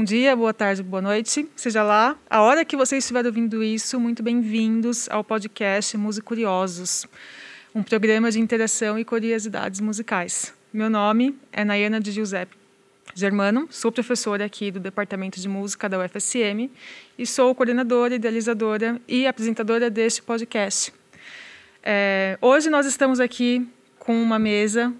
[0.00, 4.00] bom dia, boa tarde, boa noite, seja lá a hora que você estiver ouvindo isso,
[4.00, 7.06] muito bem-vindos ao podcast Música Curiosos,
[7.74, 10.54] um programa de interação e curiosidades musicais.
[10.72, 12.56] Meu nome é Nayana de Giuseppe
[13.14, 16.70] Germano, sou professora aqui do Departamento de Música da UFSM
[17.18, 20.94] e sou coordenadora, idealizadora e apresentadora deste podcast.
[21.82, 24.94] É, hoje nós estamos aqui com uma mesa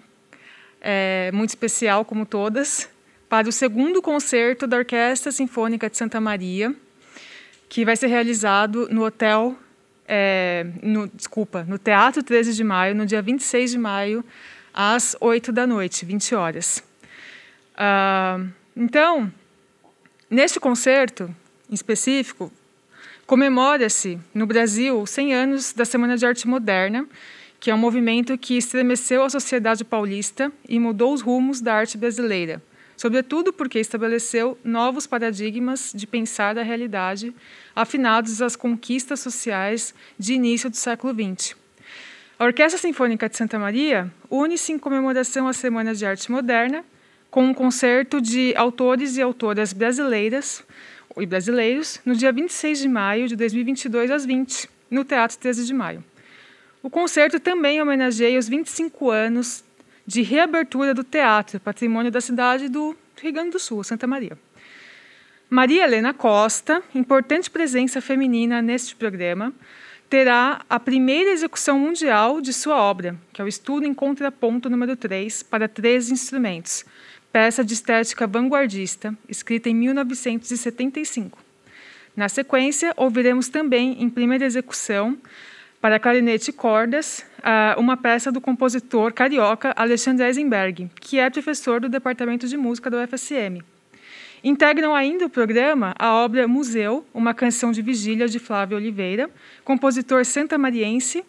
[0.79, 2.87] é, muito especial, como todas,
[3.31, 6.75] para o segundo concerto da Orquestra Sinfônica de Santa Maria,
[7.69, 9.57] que vai ser realizado no Hotel,
[10.05, 14.21] é, no, desculpa, no Teatro 13 de Maio, no dia 26 de maio,
[14.73, 16.83] às 8 da noite, 20 horas.
[17.73, 19.31] Uh, então,
[20.29, 21.33] neste concerto
[21.69, 22.51] em específico,
[23.25, 27.07] comemora-se no Brasil 100 anos da Semana de Arte Moderna,
[27.61, 31.97] que é um movimento que estremeceu a sociedade paulista e mudou os rumos da arte
[31.97, 32.61] brasileira
[33.01, 37.33] sobretudo porque estabeleceu novos paradigmas de pensar a realidade
[37.75, 41.55] afinados às conquistas sociais de início do século XX.
[42.37, 46.85] A Orquestra Sinfônica de Santa Maria une-se em comemoração à Semana de Arte Moderna
[47.31, 50.63] com um concerto de autores e autoras brasileiras
[51.17, 55.73] e brasileiros no dia 26 de maio de 2022 às 20, no Teatro 13 de
[55.73, 56.03] Maio.
[56.83, 59.63] O concerto também homenageia os 25 anos
[60.05, 64.37] de reabertura do teatro, patrimônio da cidade do Rio Grande do Sul, Santa Maria.
[65.49, 69.53] Maria Helena Costa, importante presença feminina neste programa,
[70.09, 74.95] terá a primeira execução mundial de sua obra, que é o Estudo em Contraponto número
[74.95, 76.85] 3, para três instrumentos,
[77.31, 81.37] peça de estética vanguardista, escrita em 1975.
[82.15, 85.17] Na sequência, ouviremos também, em primeira execução,
[85.81, 87.25] para clarinete e cordas,
[87.75, 93.03] uma peça do compositor carioca Alexandre Eisenberg, que é professor do Departamento de Música da
[93.03, 93.63] UFSM.
[94.43, 99.29] Integram ainda o programa a obra Museu, uma canção de vigília de Flávio Oliveira,
[99.63, 101.25] compositor santamariense,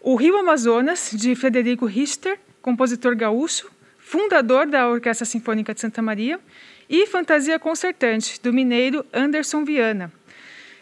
[0.00, 6.38] O Rio Amazonas, de Frederico Richter, compositor gaúcho, fundador da Orquestra Sinfônica de Santa Maria,
[6.88, 10.12] e Fantasia Concertante, do mineiro Anderson Viana.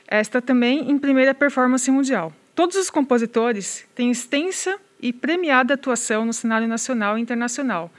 [0.09, 2.33] Esta também em primeira performance mundial.
[2.55, 7.91] Todos os compositores têm extensa e premiada atuação no cenário nacional e internacional,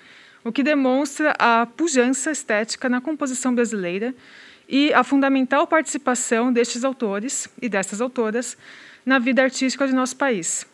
[0.44, 4.14] o que demonstra a pujança estética na composição brasileira
[4.70, 8.56] e a fundamental participação destes autores e destas autoras
[9.04, 10.68] na vida artística de nosso país.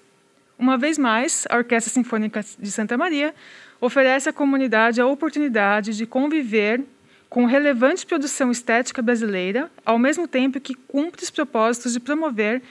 [0.58, 3.34] Uma vez mais, a Orquestra Sinfônica de Santa Maria
[3.80, 6.84] oferece à comunidade a oportunidade de conviver
[7.30, 12.62] com relevante produção estética brasileira, ao mesmo tempo que cumpre os propósitos de promover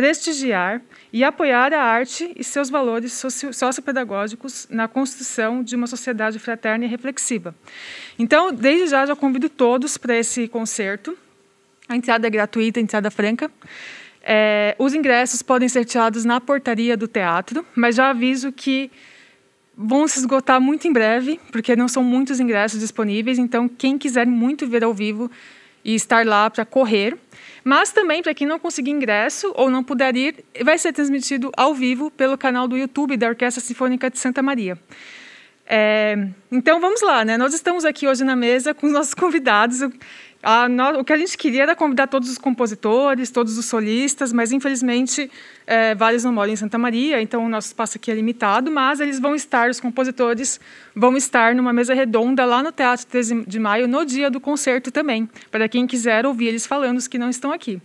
[0.00, 0.80] prestigiar
[1.12, 3.22] e apoiar a arte e seus valores
[3.52, 7.54] sociopedagógicos na construção de uma sociedade fraterna e reflexiva.
[8.18, 11.18] Então, desde já, já convido todos para esse concerto.
[11.86, 13.50] A entrada é gratuita, a entrada franca.
[14.22, 18.90] É, os ingressos podem ser tirados na portaria do teatro, mas já aviso que
[19.76, 23.38] vão se esgotar muito em breve, porque não são muitos ingressos disponíveis.
[23.38, 25.30] Então, quem quiser muito ver ao vivo
[25.84, 27.18] e estar lá para correr,
[27.64, 31.74] mas também, para quem não conseguir ingresso ou não puder ir, vai ser transmitido ao
[31.74, 34.78] vivo pelo canal do YouTube da Orquestra Sinfônica de Santa Maria.
[35.72, 36.16] É,
[36.50, 37.36] então vamos lá, né?
[37.36, 39.80] Nós estamos aqui hoje na mesa com os nossos convidados.
[40.42, 40.66] A,
[40.98, 45.30] o que a gente queria era convidar todos os compositores, todos os solistas, mas infelizmente
[45.66, 49.00] é, vários não moram em Santa Maria, então o nosso espaço aqui é limitado, mas
[49.00, 50.58] eles vão estar, os compositores
[50.96, 54.90] vão estar numa mesa redonda lá no Teatro 13 de Maio, no dia do concerto
[54.90, 57.78] também, para quem quiser ouvir eles falando, os que não estão aqui.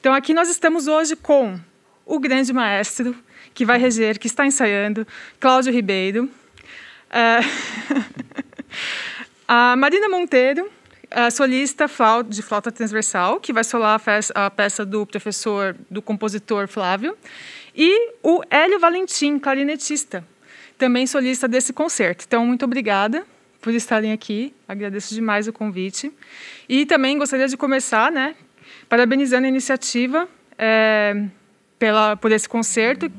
[0.00, 1.60] Então aqui nós estamos hoje com
[2.06, 3.14] o grande maestro,
[3.52, 5.06] que vai reger, que está ensaiando,
[5.38, 6.30] Cláudio Ribeiro,
[7.10, 7.40] é,
[9.46, 10.70] a Marina Monteiro,
[11.10, 11.86] a solista
[12.28, 14.00] de flauta transversal, que vai solar
[14.34, 17.16] a peça do professor, do compositor Flávio,
[17.74, 20.24] e o Hélio Valentim, clarinetista,
[20.76, 22.24] também solista desse concerto.
[22.26, 23.24] Então, muito obrigada
[23.60, 26.12] por estarem aqui, agradeço demais o convite.
[26.68, 28.34] E também gostaria de começar, né,
[28.88, 31.24] parabenizando a iniciativa é,
[31.78, 33.10] pela, por esse concerto,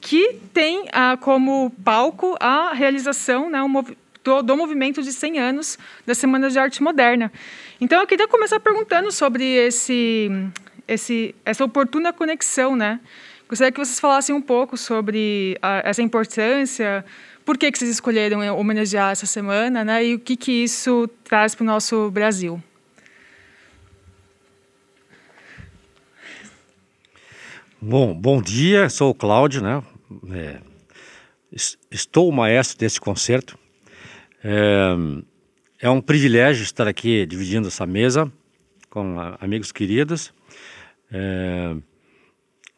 [0.00, 3.84] que tem ah, como palco a realização, né, um
[4.28, 7.32] do, do movimento de 100 anos da Semana de Arte Moderna.
[7.80, 10.30] Então, eu queria começar perguntando sobre esse,
[10.86, 13.00] esse, essa oportuna conexão, né?
[13.48, 17.02] Gostaria que vocês falassem um pouco sobre a, essa importância,
[17.44, 20.04] por que, que vocês escolheram homenagear essa semana, né?
[20.04, 22.62] E o que, que isso traz para o nosso Brasil.
[27.80, 29.82] Bom, bom dia, sou o Cláudio, né?
[30.30, 30.60] É,
[31.90, 33.56] estou o maestro desse concerto.
[34.42, 34.94] É,
[35.80, 38.30] é um privilégio estar aqui dividindo essa mesa
[38.88, 40.32] com amigos queridos.
[41.10, 41.76] É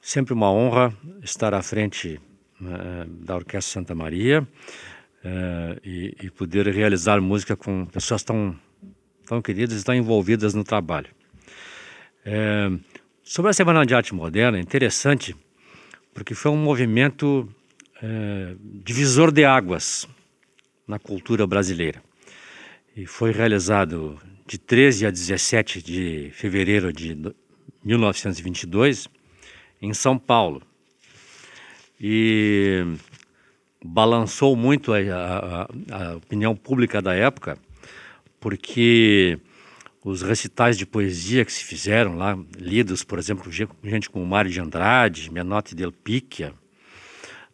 [0.02, 0.92] sempre uma honra
[1.22, 2.20] estar à frente
[2.60, 4.46] é, da Orquestra Santa Maria
[5.22, 8.58] é, e, e, poder realizar música com pessoas tão,
[9.26, 11.08] tão queridas e tão envolvidas no trabalho.
[12.24, 12.70] É,
[13.22, 15.36] sobre a Semana de Arte Moderna, é interessante
[16.12, 17.48] porque foi um movimento
[18.02, 18.54] é,
[18.84, 20.08] divisor de águas
[20.90, 22.02] na cultura brasileira.
[22.96, 27.16] E foi realizado de 13 a 17 de fevereiro de
[27.84, 29.08] 1922
[29.80, 30.60] em São Paulo.
[32.00, 32.84] E
[33.82, 37.56] balançou muito a, a, a opinião pública da época,
[38.40, 39.38] porque
[40.04, 44.60] os recitais de poesia que se fizeram lá, lidos, por exemplo, gente como Mário de
[44.60, 46.52] Andrade, Menotti del Picchia,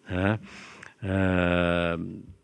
[0.09, 0.39] né,
[1.03, 2.36] uh,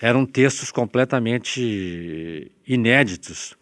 [0.00, 3.56] eram textos completamente inéditos,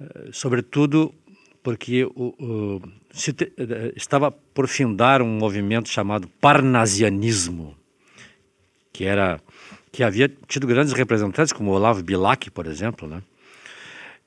[0.00, 1.14] uh, sobretudo
[1.62, 2.82] porque o, o,
[3.12, 7.76] te, uh, estava por findar um movimento chamado parnasianismo,
[8.92, 9.40] que era
[9.92, 13.22] que havia tido grandes representantes como Olavo Bilac, por exemplo, né?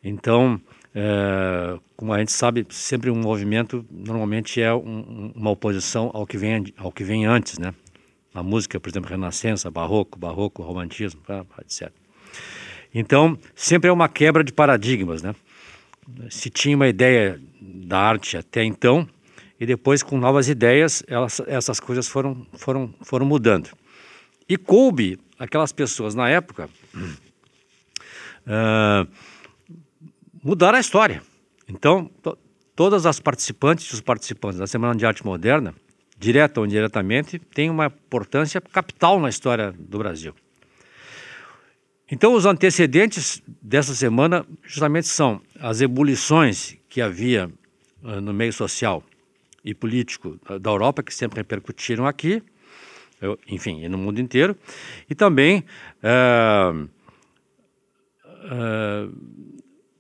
[0.04, 0.62] Então,
[0.94, 6.38] é, como a gente sabe, sempre um movimento normalmente é um, uma oposição ao que
[6.38, 7.74] vem ao que vem antes, né?
[8.36, 11.22] A música, por exemplo, Renascença, Barroco, Barroco, Romantismo,
[11.62, 11.90] etc.
[12.94, 15.34] Então, sempre é uma quebra de paradigmas, né?
[16.30, 19.08] Se tinha uma ideia da arte até então
[19.60, 23.70] e depois com novas ideias, elas, essas coisas foram foram foram mudando.
[24.48, 26.70] E coube aquelas pessoas na época
[28.46, 29.08] uh,
[30.44, 31.24] mudar a história.
[31.68, 32.38] Então, to,
[32.76, 35.74] todas as participantes e os participantes da Semana de Arte Moderna,
[36.18, 40.34] direta ou indiretamente, têm uma importância capital na história do Brasil.
[42.10, 47.52] Então, os antecedentes dessa semana justamente são as ebulições que havia
[48.04, 49.04] uh, no meio social
[49.64, 52.44] e político da Europa, que sempre repercutiram aqui,
[53.20, 54.56] eu, enfim, e no mundo inteiro,
[55.10, 55.64] e também
[56.04, 56.88] uh,
[58.46, 59.12] uh,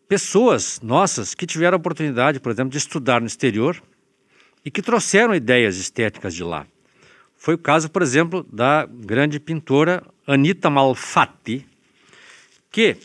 [0.07, 3.81] pessoas nossas que tiveram a oportunidade, por exemplo, de estudar no exterior
[4.65, 6.65] e que trouxeram ideias estéticas de lá.
[7.37, 11.63] Foi o caso, por exemplo, da grande pintora Anita Malfatti,
[12.71, 12.97] que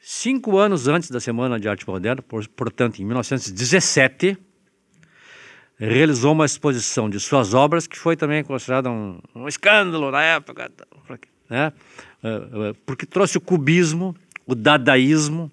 [0.00, 2.24] cinco anos antes da Semana de Arte Moderna,
[2.56, 4.38] portanto, em 1917,
[5.78, 10.72] realizou uma exposição de suas obras que foi também considerada um, um escândalo na época,
[11.48, 11.72] né?
[12.22, 15.52] Eh, eh, porque trouxe o cubismo, o dadaísmo,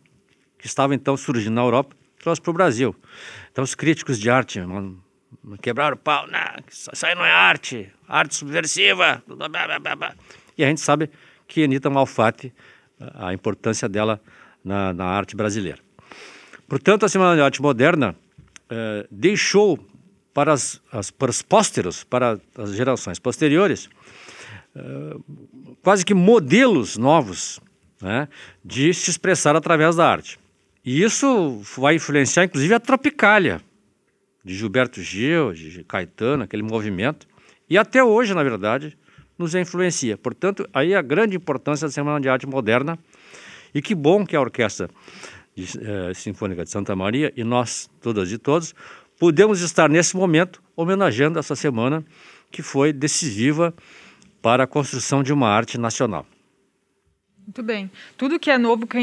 [0.57, 2.95] que estava então surgindo na Europa, trouxe para o Brasil.
[3.51, 4.59] Então os críticos de arte
[5.61, 6.39] quebraram o pau, não,
[6.71, 9.23] isso aí não é arte, arte subversiva.
[10.57, 11.09] E a gente sabe
[11.47, 12.53] que Anitta Malfatti,
[13.13, 14.21] a importância dela
[14.63, 15.79] na, na arte brasileira.
[16.67, 18.15] Portanto, a Semana de Arte Moderna
[18.69, 19.79] eh, deixou
[20.33, 23.87] para, as, as, para os pósteros, para as gerações posteriores,
[24.75, 25.15] eh,
[25.83, 27.59] quase que modelos novos
[28.01, 28.27] né,
[28.63, 30.39] de se expressar através da arte.
[30.83, 33.61] E isso vai influenciar, inclusive, a Tropicália,
[34.45, 37.27] de Gilberto Gil, de Caetano, aquele movimento.
[37.67, 38.95] E até hoje, na verdade,
[39.37, 40.15] nos influencia.
[40.15, 42.97] Portanto, aí a grande importância da Semana de Arte Moderna.
[43.73, 44.87] E que bom que a Orquestra
[45.55, 48.75] de, eh, Sinfônica de Santa Maria e nós, todas e todos,
[49.19, 52.05] podemos estar nesse momento homenageando essa semana
[52.51, 53.73] que foi decisiva
[54.41, 56.25] para a construção de uma arte nacional.
[57.45, 57.91] Muito bem.
[58.17, 58.97] Tudo que é novo que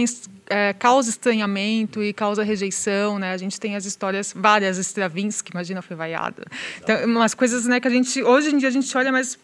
[0.51, 3.33] é, causa estranhamento e causa rejeição, né?
[3.33, 6.45] A gente tem as histórias, várias Stravinsky, imagina, foi vaiada.
[6.83, 9.39] Então, umas coisas né, que a gente, hoje em dia a gente olha, mas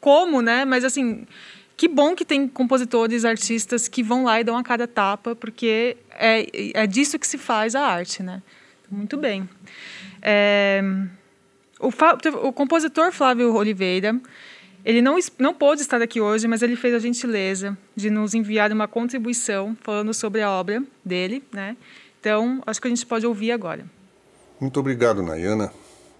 [0.00, 0.64] como, né?
[0.64, 1.26] Mas assim,
[1.76, 5.96] que bom que tem compositores, artistas que vão lá e dão a cada tapa, porque
[6.12, 6.46] é,
[6.82, 8.42] é disso que se faz a arte, né?
[8.88, 9.48] Muito bem.
[10.22, 10.80] É,
[11.80, 11.88] o,
[12.46, 14.18] o compositor Flávio Oliveira
[14.86, 18.70] ele não, não pôde estar aqui hoje, mas ele fez a gentileza de nos enviar
[18.70, 21.42] uma contribuição falando sobre a obra dele.
[21.52, 21.76] Né?
[22.20, 23.84] Então, acho que a gente pode ouvir agora.
[24.60, 25.72] Muito obrigado, Nayana,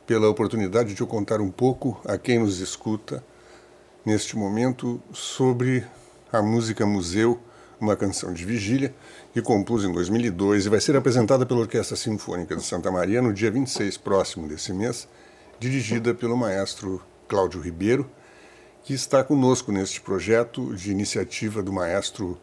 [0.04, 3.24] pela oportunidade de eu contar um pouco a quem nos escuta
[4.04, 5.84] neste momento sobre
[6.32, 7.40] a música Museu,
[7.80, 8.92] uma canção de vigília,
[9.32, 13.32] que compus em 2002 e vai ser apresentada pela Orquestra Sinfônica de Santa Maria no
[13.32, 15.06] dia 26 próximo desse mês,
[15.60, 18.10] dirigida pelo maestro Cláudio Ribeiro
[18.86, 22.38] que está conosco neste projeto de iniciativa do maestro,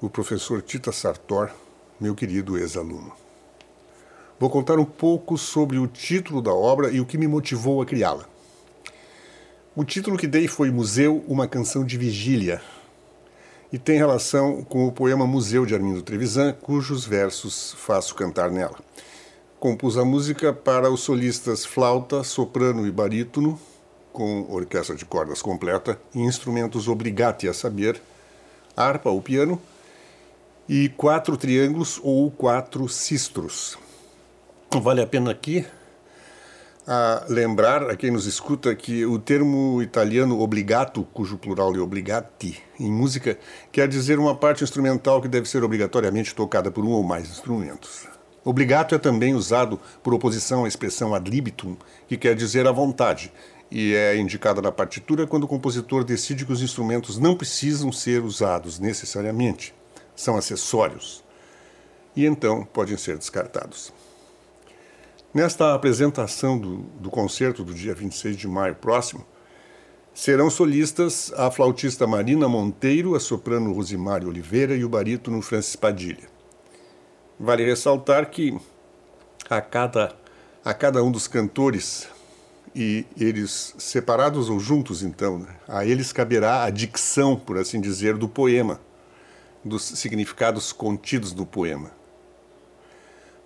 [0.00, 1.50] o professor Tita Sartor,
[2.00, 3.12] meu querido ex-aluno.
[4.36, 7.86] Vou contar um pouco sobre o título da obra e o que me motivou a
[7.86, 8.24] criá-la.
[9.76, 12.60] O título que dei foi Museu, uma canção de vigília.
[13.72, 18.80] e tem relação com o poema Museu de Armindo Trevisan, cujos versos faço cantar nela.
[19.60, 23.56] Compus a música para os solistas flauta, soprano e barítono,
[24.14, 28.00] com orquestra de cordas completa e instrumentos obligati a saber,
[28.76, 29.60] harpa ou piano,
[30.68, 33.76] e quatro triângulos ou quatro sistros.
[34.72, 35.66] Vale a pena aqui
[36.86, 42.62] a lembrar a quem nos escuta que o termo italiano obligato, cujo plural é obligati,
[42.78, 43.36] em música,
[43.72, 48.06] quer dizer uma parte instrumental que deve ser obrigatoriamente tocada por um ou mais instrumentos.
[48.44, 53.32] Obligato é também usado por oposição à expressão ad libitum, que quer dizer à vontade,
[53.70, 58.22] e é indicada na partitura quando o compositor decide que os instrumentos não precisam ser
[58.22, 59.74] usados necessariamente,
[60.14, 61.24] são acessórios,
[62.14, 63.92] e então podem ser descartados.
[65.32, 69.26] Nesta apresentação do, do concerto do dia 26 de maio próximo,
[70.14, 76.28] serão solistas a flautista Marina Monteiro, a soprano Rosimari Oliveira e o barítono Francis Padilha.
[77.38, 78.56] Vale ressaltar que
[79.50, 80.14] a cada,
[80.64, 82.08] a cada um dos cantores,
[82.74, 88.16] e eles separados ou juntos, então, né, a eles caberá a dicção, por assim dizer,
[88.16, 88.80] do poema,
[89.64, 91.92] dos significados contidos no poema.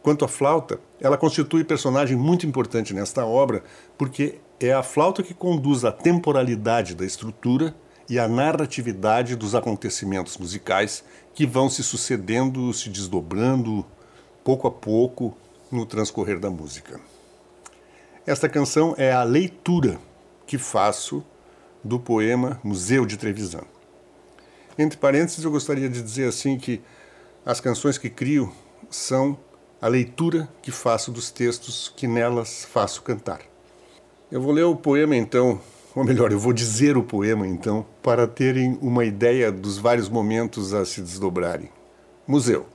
[0.02, 3.62] Quanto à flauta, ela constitui personagem muito importante nesta obra,
[3.98, 7.74] porque é a flauta que conduz a temporalidade da estrutura
[8.08, 11.04] e a narratividade dos acontecimentos musicais
[11.34, 13.84] que vão se sucedendo, se desdobrando
[14.42, 15.36] pouco a pouco
[15.70, 16.98] no transcorrer da música.
[18.28, 19.98] Esta canção é a leitura
[20.46, 21.24] que faço
[21.82, 23.62] do poema Museu de Trevisan.
[24.78, 26.82] Entre parênteses, eu gostaria de dizer assim que
[27.46, 28.52] as canções que crio
[28.90, 29.38] são
[29.80, 33.40] a leitura que faço dos textos que nelas faço cantar.
[34.30, 35.58] Eu vou ler o poema então,
[35.94, 40.74] ou melhor, eu vou dizer o poema então, para terem uma ideia dos vários momentos
[40.74, 41.70] a se desdobrarem.
[42.26, 42.66] Museu.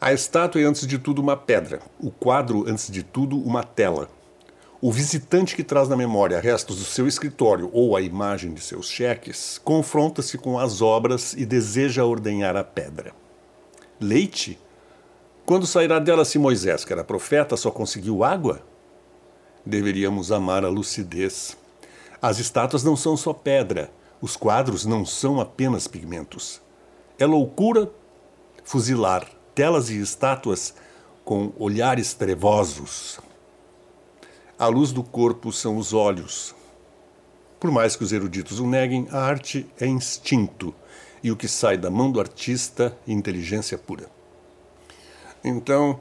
[0.00, 4.08] A estátua é antes de tudo uma pedra, o quadro, antes de tudo, uma tela.
[4.84, 8.90] O visitante que traz na memória restos do seu escritório ou a imagem de seus
[8.90, 13.14] cheques confronta-se com as obras e deseja ordenhar a pedra.
[14.00, 14.58] Leite
[15.46, 18.60] quando sairá dela se Moisés, que era profeta, só conseguiu água?
[19.64, 21.56] Deveríamos amar a lucidez.
[22.20, 23.88] As estátuas não são só pedra,
[24.20, 26.60] os quadros não são apenas pigmentos.
[27.20, 27.88] É loucura
[28.64, 30.74] fuzilar telas e estátuas
[31.24, 33.20] com olhares trevosos.
[34.62, 36.54] A luz do corpo são os olhos.
[37.58, 40.72] Por mais que os eruditos o neguem, a arte é instinto
[41.20, 44.08] e o que sai da mão do artista, inteligência pura.
[45.42, 46.00] Então,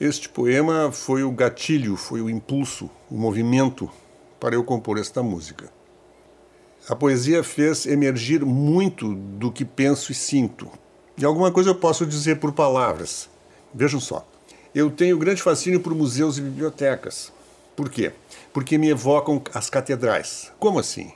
[0.00, 3.90] este poema foi o gatilho, foi o impulso, o movimento
[4.40, 5.70] para eu compor esta música.
[6.88, 10.70] A poesia fez emergir muito do que penso e sinto.
[11.18, 13.28] E alguma coisa eu posso dizer por palavras.
[13.74, 14.26] Vejam só.
[14.74, 17.30] Eu tenho grande fascínio por museus e bibliotecas.
[17.76, 18.12] Por quê?
[18.52, 20.52] Porque me evocam as catedrais.
[20.58, 21.12] Como assim?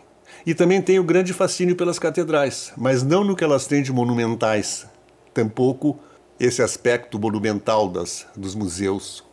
[0.47, 4.87] E também tenho grande fascínio pelas catedrais, mas não no que elas têm de monumentais,
[5.33, 5.99] tampouco
[6.39, 9.25] esse aspecto monumental das, dos museus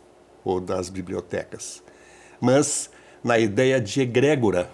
[0.44, 1.82] ou das bibliotecas,
[2.40, 2.90] mas
[3.22, 4.70] na ideia de egrégora,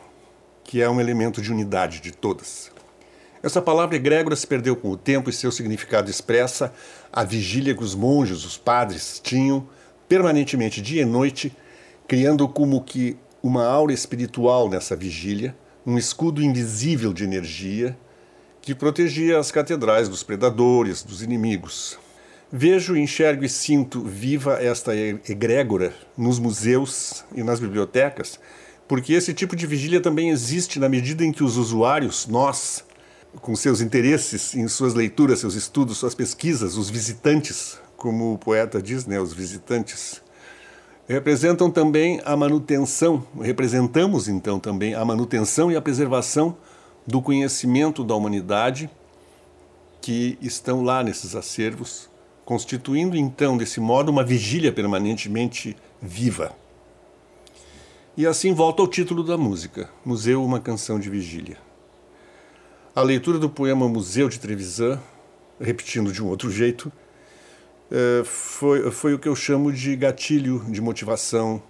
[0.62, 2.70] que é um elemento de unidade de todas.
[3.42, 6.72] Essa palavra egrégora se perdeu com o tempo e seu significado expressa
[7.12, 9.68] a vigília que os monges, os padres, tinham
[10.08, 11.54] permanentemente dia e noite,
[12.08, 15.54] criando como que uma aura espiritual nessa vigília,
[15.86, 17.96] um escudo invisível de energia
[18.62, 21.98] que protegia as catedrais dos predadores, dos inimigos.
[22.50, 28.40] Vejo, enxergo e sinto viva esta egrégora nos museus e nas bibliotecas,
[28.88, 32.82] porque esse tipo de vigília também existe na medida em que os usuários, nós,
[33.42, 38.80] com seus interesses em suas leituras, seus estudos, suas pesquisas, os visitantes, como o poeta
[38.80, 40.22] diz, né, os visitantes,
[41.08, 46.56] representam também a manutenção, representamos então também a manutenção e a preservação
[47.06, 48.90] do conhecimento da humanidade
[50.00, 52.08] que estão lá nesses acervos
[52.48, 56.50] constituindo então, desse modo, uma vigília permanentemente viva.
[58.16, 61.58] E assim volta ao título da música, Museu, uma canção de vigília.
[62.96, 64.98] A leitura do poema Museu de Trevisan,
[65.60, 66.90] repetindo de um outro jeito,
[67.90, 71.62] eh, foi, foi o que eu chamo de gatilho de motivação,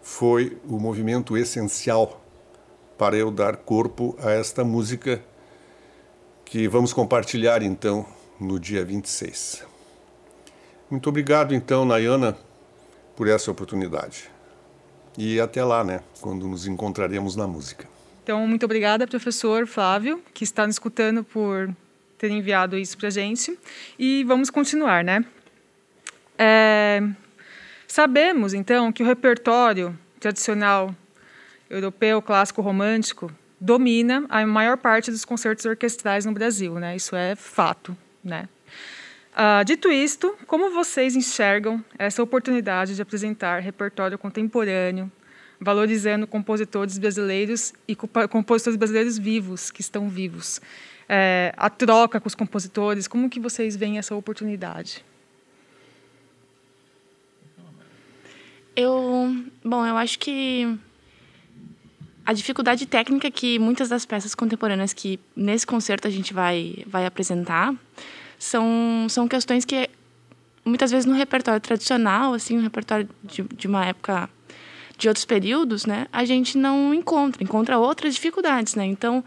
[0.00, 2.24] foi o movimento essencial
[2.96, 5.22] para eu dar corpo a esta música
[6.44, 8.06] que vamos compartilhar então
[8.40, 9.64] no dia 26.
[10.88, 12.36] Muito obrigado, então, Nayana,
[13.16, 14.30] por essa oportunidade.
[15.18, 17.88] E até lá, né, quando nos encontraremos na música.
[18.22, 21.74] Então, muito obrigada, professor Flávio, que está nos escutando por
[22.18, 23.58] ter enviado isso para a gente.
[23.98, 25.24] E vamos continuar, né?
[26.38, 27.02] É,
[27.86, 30.94] sabemos, então, que o repertório tradicional
[31.68, 36.96] europeu, clássico, romântico, domina a maior parte dos concertos orquestrais no Brasil, né?
[36.96, 38.48] Isso é fato, né?
[39.32, 45.12] Uh, dito isto, como vocês enxergam essa oportunidade de apresentar repertório contemporâneo,
[45.60, 50.60] valorizando compositores brasileiros e compositores brasileiros vivos, que estão vivos?
[51.08, 55.04] É, a troca com os compositores, como que vocês veem essa oportunidade?
[58.76, 60.78] Eu, bom, eu acho que
[62.26, 67.06] a dificuldade técnica que muitas das peças contemporâneas que nesse concerto a gente vai vai
[67.06, 67.74] apresentar
[68.38, 69.88] são são questões que
[70.62, 74.28] muitas vezes no repertório tradicional, assim, no repertório de, de uma época
[74.98, 78.84] de outros períodos, né, a gente não encontra, encontra outras dificuldades, né?
[78.84, 79.22] Então,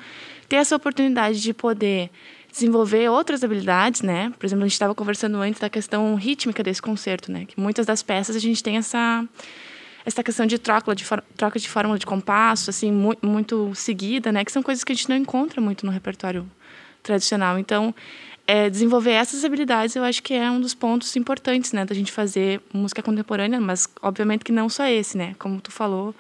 [0.48, 2.10] ter essa oportunidade de poder
[2.51, 4.34] desenvolver outras habilidades, né?
[4.38, 7.46] Por exemplo, a gente estava conversando antes da questão rítmica desse concerto, né?
[7.46, 9.25] Que muitas das peças a gente tem essa
[10.06, 14.44] essa questão de troca de troca de fórmula de compasso, assim, muito, muito seguida, né?
[14.44, 16.50] Que são coisas que a gente não encontra muito no repertório
[17.03, 17.60] tradicional.
[17.60, 17.94] Então,
[18.48, 21.86] é, desenvolver essas habilidades eu acho que é um dos pontos importantes, né?
[21.86, 25.36] Da gente fazer música contemporânea, mas obviamente que não só esse, né?
[25.38, 26.15] Como tu falou,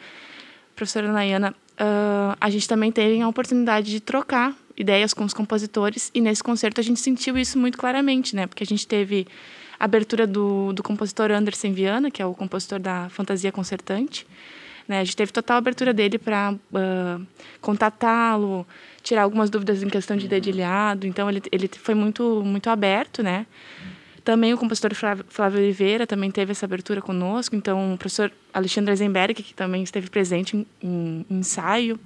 [0.75, 6.09] professora Nayana, uh, a gente também teve a oportunidade de trocar ideias com os compositores
[6.15, 8.47] e nesse concerto a gente sentiu isso muito claramente, né?
[8.47, 9.27] Porque a gente teve
[9.77, 14.25] a abertura do, do compositor Anderson Viana, que é o compositor da Fantasia Concertante.
[14.87, 15.01] Né?
[15.01, 17.27] A gente teve total abertura dele para uh,
[17.61, 18.65] contatá-lo,
[19.03, 21.05] tirar algumas dúvidas em questão de dedilhado.
[21.05, 23.45] Então ele, ele foi muito muito aberto, né?
[24.23, 24.91] Também o compositor
[25.27, 27.55] Flávio Oliveira também teve essa abertura conosco.
[27.55, 31.99] Então, o professor Alexandre Eisenberg, que também esteve presente em, em, em, ensaio.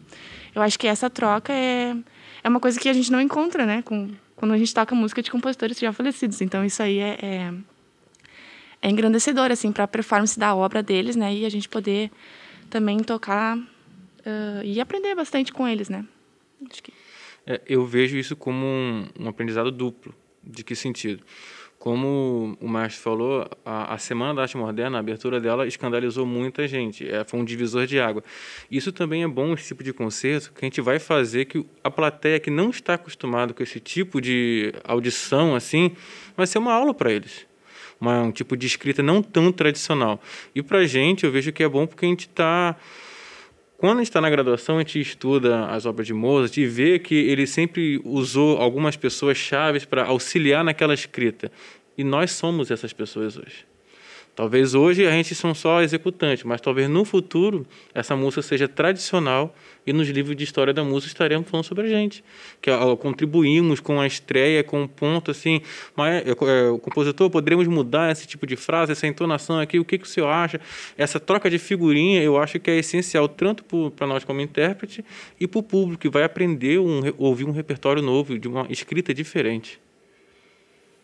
[0.56, 1.96] Eu acho que essa troca é,
[2.44, 3.82] é uma coisa que a gente não encontra, né?
[3.82, 6.42] Com, quando a gente toca música de compositores já falecidos.
[6.42, 7.54] Então, isso aí é, é,
[8.82, 11.34] é engrandecedor, assim, para a performance da obra deles, né?
[11.34, 12.12] E a gente poder
[12.70, 16.06] também tocar uh, e aprender bastante com eles, né?
[16.70, 16.94] Acho que...
[17.46, 20.14] É, eu vejo isso como um, um aprendizado duplo.
[20.46, 21.24] De que sentido?
[21.84, 26.66] Como o Márcio falou, a, a, Semana da Arte Moderna, a abertura dela escandalizou muita
[26.66, 27.06] gente.
[27.06, 28.24] É, foi um divisor de água.
[28.72, 31.92] Isso também é bom, esse tipo de concerto, que a gente vai fazer que a
[31.92, 35.92] plateia que não está acostumada com esse tipo de audição, assim,
[36.38, 37.46] vai ser uma aula para eles.
[38.00, 40.22] Uma, um tipo de escrita não tão tradicional.
[40.56, 42.78] E para a gente, eu vejo que é bom porque a gente está
[43.84, 46.98] quando a gente está na graduação, a gente estuda as obras de Mozart e vê
[46.98, 51.52] que ele sempre usou algumas pessoas chaves para auxiliar naquela escrita.
[51.98, 53.66] E nós somos essas pessoas hoje.
[54.36, 59.56] Talvez hoje a gente são só executantes, mas talvez no futuro essa música seja tradicional
[59.86, 62.24] e nos livros de história da música estaremos falando sobre a gente,
[62.60, 65.62] que ó, contribuímos com a estreia, com um ponto assim,
[65.96, 69.86] mas é, é, o compositor poderíamos mudar esse tipo de frase, essa entonação aqui, o
[69.86, 70.60] que, que o senhor acha?
[70.98, 75.06] Essa troca de figurinha, eu acho que é essencial tanto para nós como intérprete
[75.40, 79.14] e para o público que vai aprender um, ouvir um repertório novo de uma escrita
[79.14, 79.80] diferente.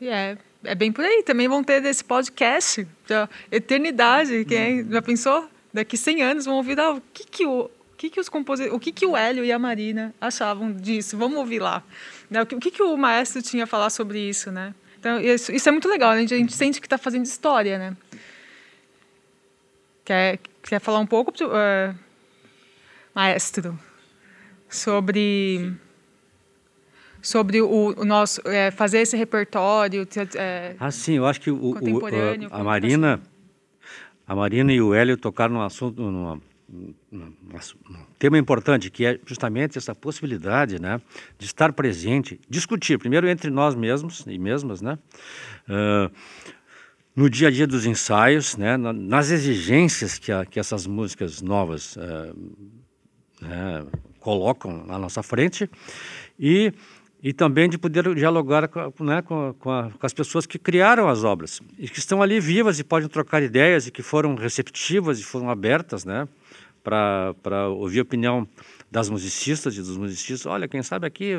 [0.02, 1.24] É, é bem por aí.
[1.24, 4.46] Também vão ter desse podcast da eternidade.
[4.46, 4.92] Quem uhum.
[4.92, 5.50] já pensou?
[5.74, 8.80] Daqui 100 anos vão ouvir ah, o que, que o, que, que os compositores, o
[8.80, 11.18] que, que o Hélio e a Marina achavam disso.
[11.18, 11.84] Vamos ouvir lá.
[12.30, 12.42] Né?
[12.42, 14.74] O que, o que, o maestro tinha a falar sobre isso, né?
[15.00, 16.14] Então, isso, isso é muito legal.
[16.14, 16.22] Né?
[16.24, 17.98] A gente sente que está fazendo história, né?
[20.04, 21.96] Quer, quer falar um pouco, uh,
[23.14, 23.78] maestro,
[24.68, 25.74] sobre
[27.22, 30.08] sobre o, o nosso é, fazer esse repertório.
[30.36, 32.06] É, ah, sim, eu acho que o, o
[32.52, 33.22] a, a Marina,
[34.28, 36.40] a Marina e o Hélio tocaram num assunto, num,
[37.12, 37.34] num,
[38.18, 41.02] tema importante que é justamente essa possibilidade, né,
[41.38, 44.98] de estar presente, discutir primeiro entre nós mesmos e mesmas, né,
[45.68, 46.12] uh,
[47.16, 51.96] no dia a dia dos ensaios, né, nas exigências que, a, que essas músicas novas
[51.96, 52.36] uh,
[53.42, 53.86] né,
[54.20, 55.70] colocam na nossa frente
[56.40, 56.72] e
[57.22, 61.24] e também de poder dialogar né, com, com, a, com, as pessoas que criaram as
[61.24, 65.24] obras e que estão ali vivas e podem trocar ideias e que foram receptivas e
[65.24, 66.28] foram abertas né,
[66.82, 68.48] para ouvir a opinião
[68.92, 70.46] das musicistas e dos musicistas.
[70.46, 71.34] Olha, quem sabe aqui,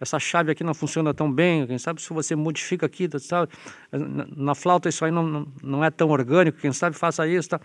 [0.00, 3.50] essa chave aqui não funciona tão bem, quem sabe se você modifica aqui, sabe,
[3.90, 7.48] na, na flauta isso aí não, não, é tão orgânico, quem sabe faça isso.
[7.48, 7.60] Tá?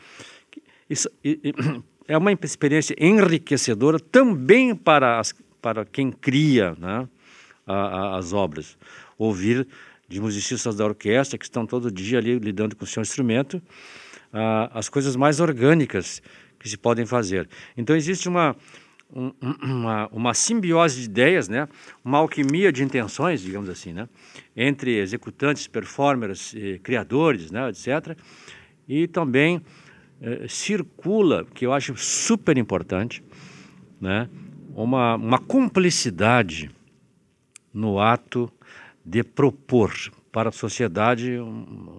[0.90, 1.54] isso e, e,
[2.08, 7.08] é uma experiência enriquecedora também para, as, para quem cria, né?
[7.66, 8.78] A, a, as obras.
[9.18, 9.68] Ouvir
[10.08, 13.62] de musicistas da orquestra que estão todo dia ali lidando com o seu instrumento,
[14.74, 16.22] as coisas mais orgânicas
[16.60, 17.48] que se podem fazer.
[17.78, 18.56] Então existe uma
[19.14, 21.68] um, uma, uma simbiose de ideias, né?
[22.04, 24.08] uma alquimia de intenções, digamos assim, né?
[24.56, 27.70] entre executantes, performers, eh, criadores, né?
[27.70, 28.18] etc.
[28.88, 29.62] E também
[30.22, 33.22] eh, circula, que eu acho super importante,
[34.00, 34.30] né?
[34.74, 36.72] uma, uma cumplicidade
[37.74, 38.52] no ato
[39.06, 39.94] de propor
[40.32, 41.38] para a sociedade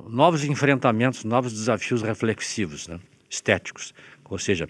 [0.09, 2.99] novos enfrentamentos, novos desafios reflexivos, né?
[3.29, 3.95] estéticos.
[4.29, 4.69] Ou seja,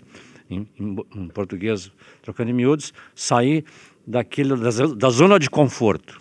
[0.51, 3.65] em, em, em, português, trocando em miúdos, sair
[4.07, 6.21] daquele, da, da zona de conforto.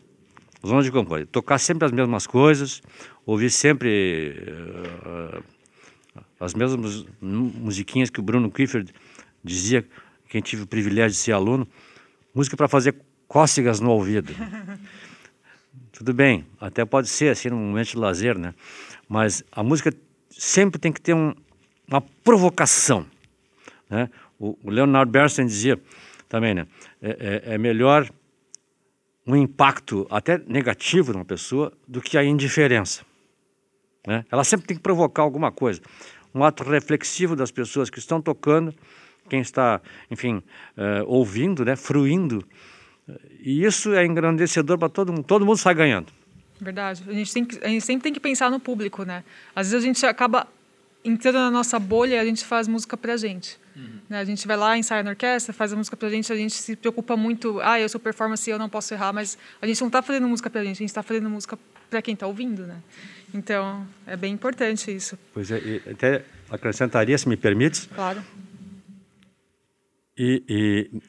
[0.66, 1.26] Zona de conforto.
[1.28, 2.82] Tocar sempre as mesmas coisas,
[3.26, 4.36] ouvir sempre
[5.06, 5.44] uh,
[6.40, 8.94] as mesmas musiquinhas que o Bruno Clifford
[9.44, 9.86] dizia,
[10.30, 11.68] quem tive o privilégio de ser aluno,
[12.34, 12.96] música para fazer
[13.32, 14.36] cócegas no ouvido.
[15.94, 18.54] Tudo bem, até pode ser assim num momento de lazer, né?
[19.08, 19.94] Mas a música
[20.30, 21.34] sempre tem que ter um,
[21.88, 23.06] uma provocação,
[23.90, 24.10] né?
[24.38, 25.80] O, o Leonard Bernstein dizia
[26.28, 26.68] também, né?
[27.02, 28.10] É, é, é melhor
[29.26, 33.06] um impacto até negativo numa pessoa do que a indiferença.
[34.06, 34.26] Né?
[34.30, 35.80] Ela sempre tem que provocar alguma coisa.
[36.36, 38.76] Um ato reflexivo das pessoas que estão tocando,
[39.30, 40.44] quem está, enfim,
[40.76, 41.78] uh, ouvindo, né?
[41.78, 42.46] fruindo
[43.40, 45.24] e isso é engrandecedor para todo mundo.
[45.24, 46.12] Todo mundo sai ganhando.
[46.60, 47.04] Verdade.
[47.08, 49.24] A gente, tem que, a gente sempre tem que pensar no público, né?
[49.56, 50.48] Às vezes a gente acaba
[51.04, 53.58] entrando na nossa bolha e a gente faz música para a gente.
[53.76, 54.00] Uhum.
[54.08, 54.20] Né?
[54.20, 56.54] A gente vai lá, ensaia na orquestra, faz a música para a gente, a gente
[56.54, 59.82] se preocupa muito, ah, eu sou performance e eu não posso errar, mas a gente
[59.82, 61.58] não está fazendo música para a gente, a gente está fazendo música
[61.90, 62.78] para quem está ouvindo, né?
[63.34, 65.18] Então, é bem importante isso.
[65.34, 67.88] Pois é, até acrescentaria, se me permite.
[67.90, 68.22] Claro.
[70.18, 71.02] E, e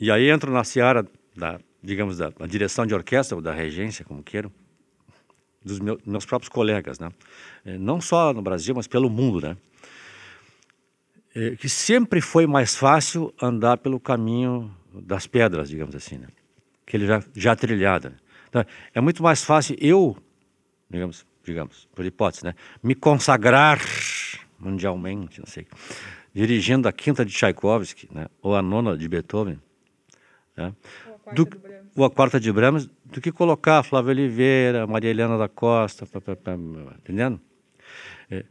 [0.00, 4.04] e aí entro na seara da, digamos, da, da direção de orquestra ou da regência,
[4.04, 4.50] como queiram,
[5.62, 7.10] dos meus, meus próprios colegas, né?
[7.64, 9.56] É, não só no Brasil, mas pelo mundo, né?
[11.34, 16.28] É, que sempre foi mais fácil andar pelo caminho das pedras, digamos assim, né?
[16.86, 18.08] Que ele já, já trilhado.
[18.08, 18.16] Né?
[18.48, 20.16] Então, é muito mais fácil eu,
[20.88, 22.54] digamos, digamos, por hipótese, né?
[22.82, 23.80] Me consagrar
[24.58, 25.66] mundialmente, não sei,
[26.34, 28.26] dirigindo a quinta de Tchaikovsky, né?
[28.42, 29.60] Ou a nona de Beethoven,
[30.60, 30.74] né?
[31.34, 31.48] Do,
[31.96, 36.20] ou a quarta de Brahms, do que colocar Flávio Oliveira, Maria Helena da Costa, pá,
[36.98, 37.40] entendendo?
[38.30, 38.44] É,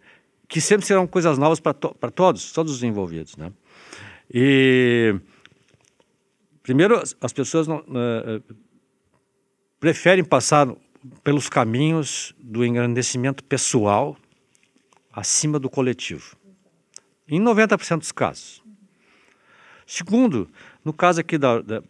[0.48, 3.52] que sempre serão coisas novas para to, todos, todos os envolvidos, né?
[4.32, 5.16] E
[6.64, 8.56] primeiro as pessoas não, uh,
[9.80, 10.68] preferem passar
[11.24, 14.18] pelos caminhos do engrandecimento pessoal
[15.12, 16.36] acima do coletivo.
[17.28, 18.62] Em 90% dos casos.
[19.90, 20.48] Segundo,
[20.86, 21.82] no caso aqui da, da,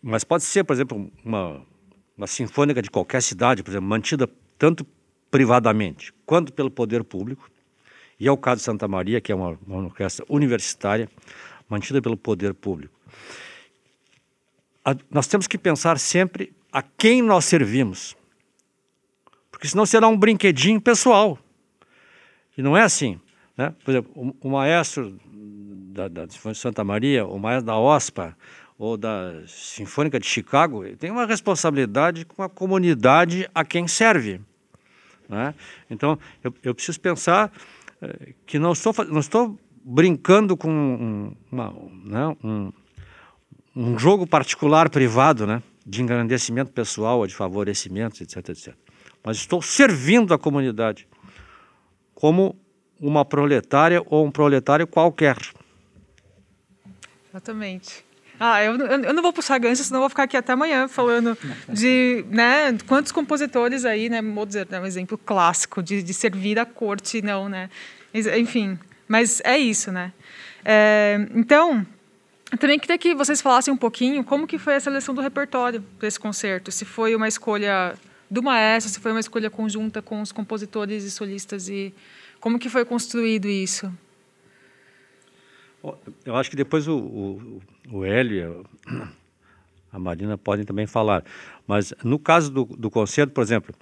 [0.00, 1.60] Mas pode ser, por exemplo, uma,
[2.16, 4.86] uma sinfônica de qualquer cidade, por exemplo, mantida tanto
[5.28, 7.50] privadamente quanto pelo poder público.
[8.20, 11.10] E é o caso de Santa Maria, que é uma, uma orquestra universitária,
[11.68, 12.94] mantida pelo poder público.
[14.84, 18.16] A, nós temos que pensar sempre a quem nós servimos.
[19.50, 21.36] Porque senão será um brinquedinho pessoal.
[22.56, 23.20] E não é assim.
[23.56, 23.74] Né?
[23.84, 25.18] Por exemplo, o, o maestro
[25.98, 28.36] da, da Santa Maria, ou mais da OSPA,
[28.78, 34.40] ou da Sinfônica de Chicago, tem uma responsabilidade com a comunidade a quem serve.
[35.28, 35.52] Né?
[35.90, 37.50] Então, eu, eu preciso pensar
[38.00, 42.72] eh, que não estou, não estou brincando com um, uma, né, um,
[43.74, 48.74] um jogo particular privado né, de engrandecimento pessoal de favorecimento, etc, etc.
[49.24, 51.08] Mas estou servindo a comunidade
[52.14, 52.56] como
[53.00, 55.36] uma proletária ou um proletário qualquer.
[57.30, 58.04] Exatamente.
[58.40, 61.36] Ah, eu, eu não vou puxar gancho, senão vou ficar aqui até amanhã falando
[61.68, 64.22] de né, quantos compositores aí, né?
[64.22, 67.68] Mozart é um exemplo clássico de, de servir a corte, não, né?
[68.14, 70.12] Enfim, mas é isso, né?
[70.64, 71.84] É, então,
[72.60, 76.06] também queria que vocês falassem um pouquinho como que foi a seleção do repertório para
[76.06, 76.70] esse concerto.
[76.70, 77.94] Se foi uma escolha
[78.30, 81.92] do maestro, se foi uma escolha conjunta com os compositores e solistas e
[82.38, 83.92] como que foi construído isso?
[86.24, 88.64] Eu acho que depois o, o, o Hélio
[89.92, 91.24] a Marina podem também falar.
[91.66, 93.74] Mas no caso do, do concerto, por exemplo,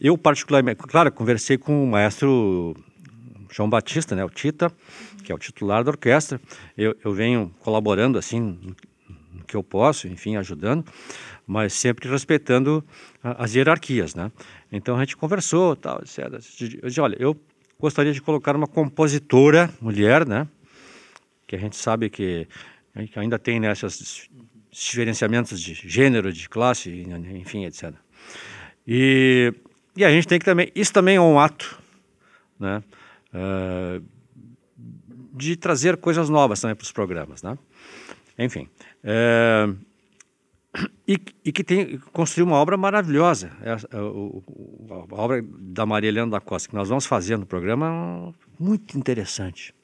[0.00, 2.74] eu particularmente, claro, conversei com o maestro
[3.50, 4.72] João Batista, né, o Tita,
[5.22, 6.40] que é o titular da orquestra.
[6.76, 8.58] Eu, eu venho colaborando assim
[9.32, 10.84] no que eu posso, enfim, ajudando,
[11.46, 12.82] mas sempre respeitando
[13.22, 14.32] as hierarquias, né?
[14.70, 16.18] Então a gente conversou, tal, etc.
[16.82, 17.36] Eu disse, olha, eu
[17.78, 20.48] gostaria de colocar uma compositora mulher, né?
[21.52, 22.48] Que a gente sabe que
[23.14, 24.30] ainda tem né, esses
[24.70, 26.90] diferenciamentos de gênero, de classe,
[27.34, 27.92] enfim, etc.
[28.86, 29.52] E,
[29.94, 31.78] e a gente tem que também, isso também é um ato,
[32.58, 32.82] né,
[33.34, 34.02] uh,
[35.34, 37.58] de trazer coisas novas também para os programas, né?
[38.38, 38.66] enfim.
[39.04, 39.68] É,
[41.06, 43.52] e, e, que tem, construiu uma obra maravilhosa.
[43.60, 44.42] É, é, o,
[45.10, 49.74] a obra da Maria Helena da Costa, que nós vamos fazer no programa, muito interessante.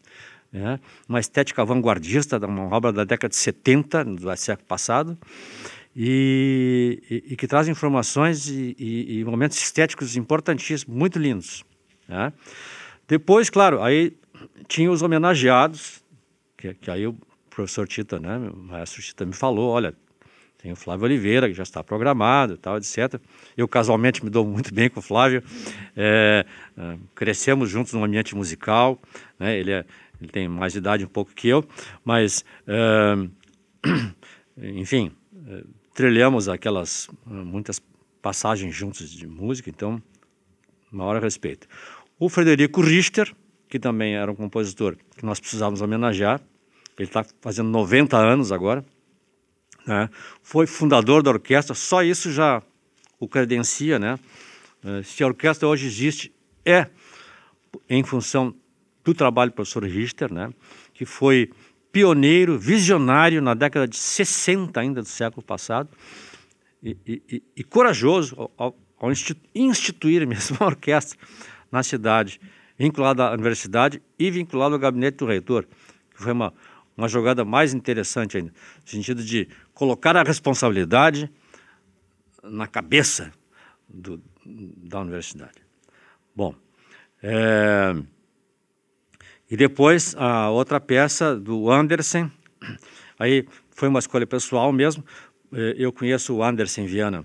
[0.52, 0.80] Né?
[1.08, 5.18] Uma estética vanguardista, uma obra da década de 70, do século passado,
[5.94, 11.64] e, e, e que traz informações e, e, momentos estéticos importantíssimos, muito lindos.
[12.06, 12.32] Né?
[13.06, 14.16] Depois, claro, aí
[14.66, 16.02] tinha os homenageados,
[16.56, 17.16] que, que aí o
[17.50, 19.94] professor Tita, né, o maestro Tita me falou, olha,
[20.58, 23.20] tem o Flávio Oliveira, que já está programado, tal, etc.
[23.56, 25.40] Eu, casualmente, me dou muito bem com o Flávio.
[25.96, 26.44] É,
[26.76, 29.00] é, crescemos juntos no ambiente musical.
[29.38, 29.56] Né?
[29.56, 29.84] Ele, é,
[30.20, 31.64] ele tem mais idade um pouco que eu,
[32.04, 33.14] mas, é,
[34.56, 35.12] enfim,
[35.46, 37.80] é, trilhamos aquelas é, muitas
[38.20, 40.02] passagens juntos de música, então,
[40.90, 41.68] maior respeito.
[42.18, 43.32] O Frederico Richter,
[43.68, 46.40] que também era um compositor que nós precisávamos homenagear,
[46.98, 48.84] ele está fazendo 90 anos agora,
[49.86, 50.10] né?
[50.42, 52.62] foi fundador da orquestra, só isso já
[53.20, 54.18] o credencia, né?
[54.84, 56.32] Eh, se a orquestra hoje existe,
[56.64, 56.88] é
[57.88, 58.54] em função
[59.08, 60.50] do trabalho do professor Richter, né?
[60.92, 61.50] que foi
[61.90, 65.88] pioneiro, visionário na década de 60 ainda do século passado,
[66.82, 69.10] e, e, e corajoso ao, ao
[69.54, 71.18] instituir mesmo a orquestra
[71.72, 72.38] na cidade,
[72.78, 75.64] vinculado à universidade e vinculado ao gabinete do reitor,
[76.14, 76.52] que foi uma,
[76.94, 81.30] uma jogada mais interessante ainda, no sentido de colocar a responsabilidade
[82.42, 83.32] na cabeça
[83.88, 85.56] do, da universidade.
[86.36, 86.54] Bom,
[87.22, 87.96] é,
[89.50, 92.30] e depois a outra peça do Andersen,
[93.18, 95.04] aí foi uma escolha pessoal mesmo.
[95.52, 97.24] É, eu conheço o Andersen Viana,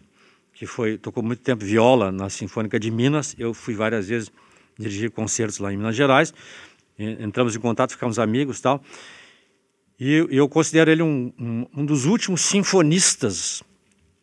[0.53, 3.36] que foi tocou muito tempo viola na Sinfônica de Minas.
[3.38, 4.31] Eu fui várias vezes
[4.79, 6.33] dirigir concertos lá em Minas Gerais.
[6.97, 8.81] Entramos em contato, ficamos amigos, tal.
[9.99, 13.63] E eu considero ele um, um, um dos últimos sinfonistas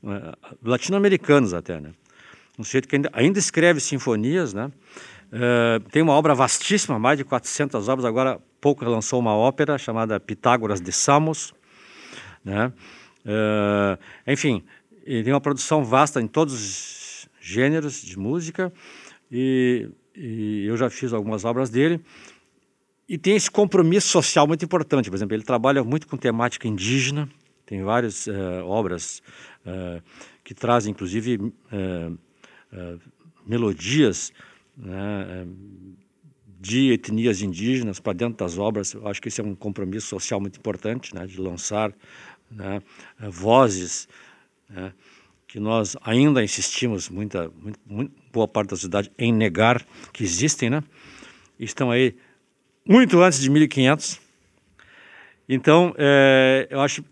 [0.02, 0.32] né,
[0.62, 1.92] latino-americanos até, né?
[2.58, 4.70] Um sujeito que ainda, ainda escreve sinfonias, né?
[5.30, 8.04] Uh, tem uma obra vastíssima, mais de 400 obras.
[8.04, 11.54] Agora, pouco lançou uma ópera chamada Pitágoras de Samos,
[12.44, 12.72] né?
[13.24, 14.64] Uh, enfim,
[15.04, 18.72] tem uma produção vasta em todos os gêneros de música
[19.30, 22.00] e, e eu já fiz algumas obras dele.
[23.08, 25.10] E tem esse compromisso social muito importante.
[25.10, 27.28] Por exemplo, ele trabalha muito com temática indígena,
[27.66, 29.22] tem várias uh, obras
[30.42, 31.52] que trazem, inclusive,
[33.46, 34.32] melodias
[34.80, 35.46] né,
[36.58, 38.94] de etnias indígenas para dentro das obras.
[38.94, 41.92] Eu acho que esse é um compromisso social muito importante, né, de lançar
[42.50, 42.82] né,
[43.30, 44.08] vozes
[44.68, 44.92] né,
[45.46, 50.70] que nós ainda insistimos, muita, muito, muito, boa parte da sociedade, em negar que existem.
[50.70, 50.82] Né,
[51.58, 52.16] estão aí
[52.86, 54.20] muito antes de 1500.
[55.48, 57.04] Então, é, eu acho,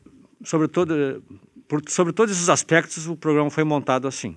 [0.45, 1.23] sobre, todo,
[1.67, 4.37] por, sobre todos esses aspectos, o programa foi montado assim.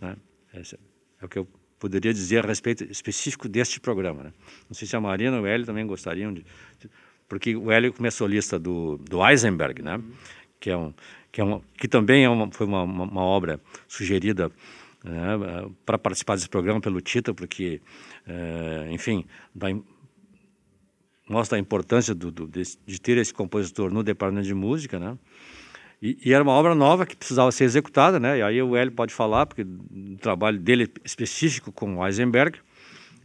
[0.00, 0.16] Né?
[0.52, 4.24] É o que eu poderia dizer a respeito específico deste programa.
[4.24, 4.32] Né?
[4.68, 6.44] Não sei se a Marina ou o Hélio também gostariam de...
[7.28, 10.00] Porque o Hélio é solista do, do Eisenberg, né?
[10.60, 10.92] que, é um,
[11.30, 14.50] que, é um, que também é uma, foi uma, uma, uma obra sugerida
[15.04, 17.80] né, para participar desse programa pelo Tita, porque,
[18.26, 19.24] é, enfim,
[21.28, 25.16] mostra a importância do, do, de, de, ter esse compositor no departamento de música, né?
[26.00, 28.38] E, e, era uma obra nova que precisava ser executada, né?
[28.38, 32.58] E aí o Hélio pode falar, porque o trabalho dele específico com o Eisenberg.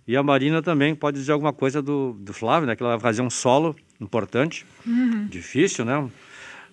[0.08, 2.76] E a Marina também pode dizer alguma coisa do, do Flávio, né?
[2.76, 5.28] Que ela vai fazer um solo importante, uhum.
[5.28, 6.10] difícil, né?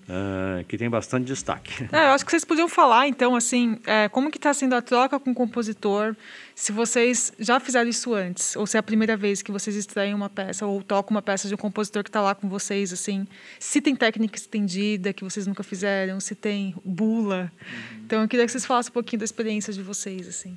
[0.08, 1.86] Uh, que tem bastante destaque.
[1.92, 4.80] É, eu acho que vocês podiam falar, então, assim, é, como que está sendo a
[4.80, 6.16] troca com o compositor,
[6.54, 10.14] se vocês já fizeram isso antes, ou se é a primeira vez que vocês extraem
[10.14, 13.26] uma peça, ou tocam uma peça de um compositor que está lá com vocês, assim,
[13.58, 17.52] se tem técnica estendida que vocês nunca fizeram, se tem bula.
[17.60, 18.00] Uhum.
[18.06, 20.56] Então, eu queria que vocês falassem um pouquinho da experiência de vocês, assim.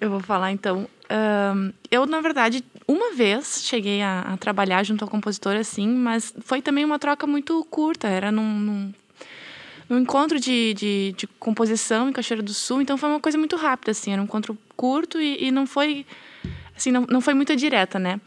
[0.00, 0.88] Eu vou falar, então.
[1.10, 6.34] Um, eu, na verdade, uma vez cheguei a, a, trabalhar junto ao compositor, assim, mas
[6.40, 8.08] foi também uma troca muito curta.
[8.08, 8.94] Era num, num,
[9.88, 13.54] num encontro de, de, de, composição em Cachoeira do Sul, então foi uma coisa muito
[13.54, 14.12] rápida, assim.
[14.12, 16.04] Era um encontro curto e, e não foi...
[16.76, 18.20] Assim, não, não foi muito direta, né?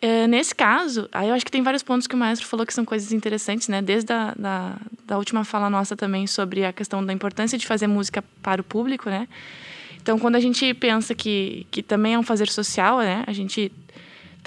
[0.00, 2.74] É, nesse caso, aí eu acho que tem vários pontos que o maestro falou que
[2.74, 3.82] são coisas interessantes, né?
[3.82, 7.88] Desde a da, da última fala nossa também sobre a questão da importância de fazer
[7.88, 9.26] música para o público, né?
[10.00, 13.24] Então, quando a gente pensa que, que também é um fazer social, né?
[13.26, 13.72] A gente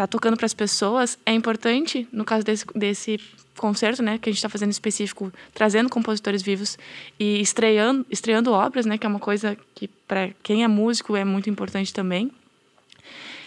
[0.04, 3.20] tá tocando para as pessoas, é importante, no caso desse, desse
[3.58, 6.78] concerto, né, que a gente está fazendo específico, trazendo compositores vivos
[7.20, 11.26] e estreando, estreando obras, né, que é uma coisa que para quem é músico é
[11.26, 12.32] muito importante também.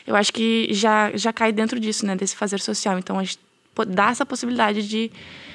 [0.07, 2.99] Eu acho que já já cai dentro disso, né, desse fazer social.
[2.99, 3.39] Então a gente
[3.87, 5.11] dá essa possibilidade de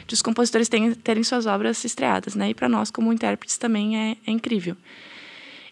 [0.07, 2.49] de os compositores terem, terem suas obras estreadas, né?
[2.49, 4.75] E para nós, como intérpretes, também é, é incrível.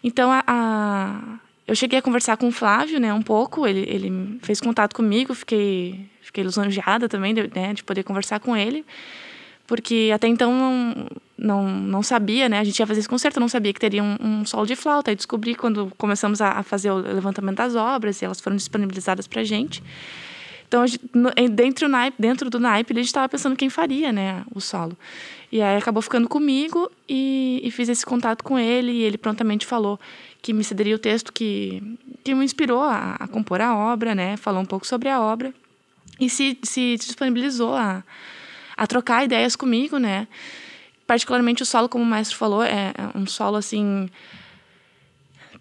[0.04, 4.38] Então, a, a, eu cheguei a conversar com o Flávio, né, um pouco, ele, ele
[4.42, 8.84] fez contato comigo, fiquei, fiquei lisonjeada também de, né, de poder conversar com ele,
[9.66, 13.48] porque até então não, não, não sabia, né, a gente ia fazer esse concerto, não
[13.48, 16.90] sabia que teria um, um solo de flauta, aí descobri quando começamos a, a fazer
[16.90, 19.82] o levantamento das obras, e elas foram disponibilizadas para a gente,
[20.68, 20.84] então,
[21.52, 24.96] dentro, naipe, dentro do naipe, a gente estava pensando quem faria né, o solo.
[25.50, 28.90] E aí acabou ficando comigo e, e, fiz esse contato com ele.
[28.90, 29.98] E ele prontamente falou
[30.42, 31.82] que me cederia o texto que,
[32.22, 34.36] que me inspirou a, a compor a obra, né?
[34.36, 35.52] Falou um pouco sobre a obra.
[36.20, 38.02] E se, se disponibilizou a,
[38.76, 40.26] a trocar ideias comigo, né?
[41.06, 44.08] Particularmente o solo, como o maestro falou, é, é um solo assim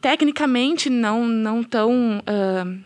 [0.02, 2.84] tecnicamente não não tão uh,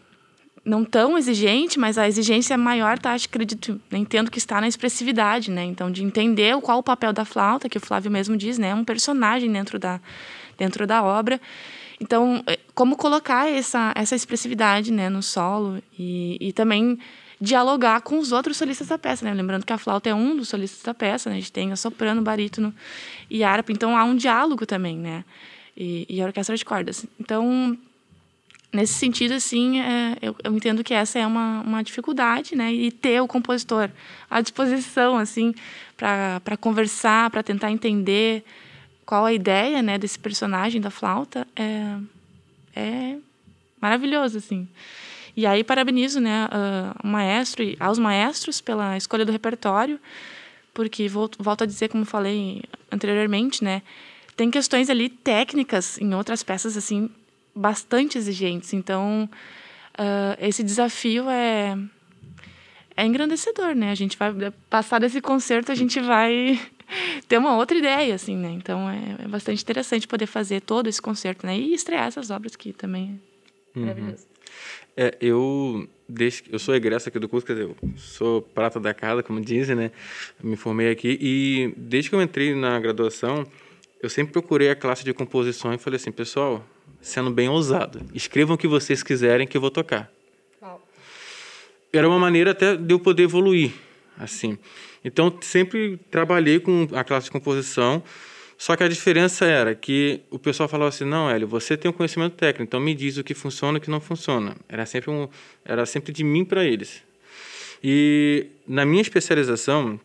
[0.63, 5.49] não tão exigente, mas a exigência maior, tá, acho, acredito, entendo que está na expressividade,
[5.49, 5.63] né?
[5.63, 8.75] Então, de entender qual o papel da flauta, que o Flávio mesmo diz, né?
[8.75, 9.99] Um personagem dentro da,
[10.57, 11.41] dentro da obra.
[11.99, 16.97] Então, é, como colocar essa, essa expressividade né, no solo e, e também
[17.41, 19.33] dialogar com os outros solistas da peça, né?
[19.33, 21.37] Lembrando que a flauta é um dos solistas da peça, né?
[21.37, 22.73] A gente tem a soprano, barítono
[23.29, 25.23] e harpa, então há um diálogo também, né?
[25.75, 27.05] E, e a orquestra de cordas.
[27.17, 27.77] Então,
[28.73, 32.73] nesse sentido, assim, é, eu, eu, entendo que essa é uma, uma dificuldade, né?
[32.73, 33.89] E ter o compositor
[34.29, 35.55] à disposição, assim,
[35.95, 38.43] para conversar, para tentar entender
[39.09, 41.97] qual a ideia, né, desse personagem da flauta, é,
[42.75, 43.17] é
[43.81, 44.67] maravilhoso, assim.
[45.35, 49.99] E aí parabenizo, né, uh, o maestro e aos maestros pela escolha do repertório,
[50.75, 53.81] porque volto, volto a dizer, como falei anteriormente, né,
[54.37, 57.09] tem questões ali técnicas em outras peças assim
[57.55, 58.73] bastante exigentes.
[58.73, 59.27] Então,
[59.97, 61.75] uh, esse desafio é
[62.95, 63.89] é engrandecedor, né?
[63.89, 66.59] A gente vai passar desse concerto, a gente vai
[67.27, 68.51] ter uma outra ideia, assim, né?
[68.51, 71.57] Então é, é, bastante interessante poder fazer todo esse concerto, né?
[71.57, 73.19] E estrear essas obras que também
[73.75, 73.85] é uhum.
[73.85, 74.27] maravilhoso.
[74.97, 78.93] É, eu desde eu sou egresso aqui do curso, quer dizer, eu sou prata da
[78.93, 79.91] casa, como dizem, né?
[80.43, 83.45] Me formei aqui e desde que eu entrei na graduação,
[84.01, 86.65] eu sempre procurei a classe de composição e falei assim, pessoal,
[87.01, 88.01] sendo bem ousado.
[88.13, 90.11] Escrevam o que vocês quiserem que eu vou tocar.
[91.91, 93.71] Era uma maneira até de eu poder evoluir,
[94.17, 94.57] assim.
[95.03, 98.03] Então, sempre trabalhei com a classe de composição,
[98.57, 101.93] só que a diferença era que o pessoal falava assim, não, Hélio, você tem um
[101.93, 104.55] conhecimento técnico, então me diz o que funciona e o que não funciona.
[104.67, 105.29] Era sempre, um,
[105.63, 107.01] era sempre de mim para eles.
[107.81, 109.97] E na minha especialização,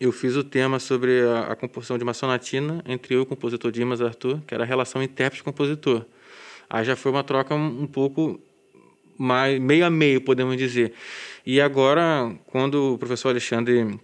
[0.00, 3.26] eu fiz o tema sobre a, a, composição de uma sonatina entre eu e o
[3.26, 6.04] compositor Dimas Arthur, que era a relação intérprete-compositor.
[6.68, 8.40] Aí já foi uma troca um, um pouco
[9.16, 10.92] mais meio a meio, podemos dizer.
[11.46, 13.98] E agora, quando o professor Alexandre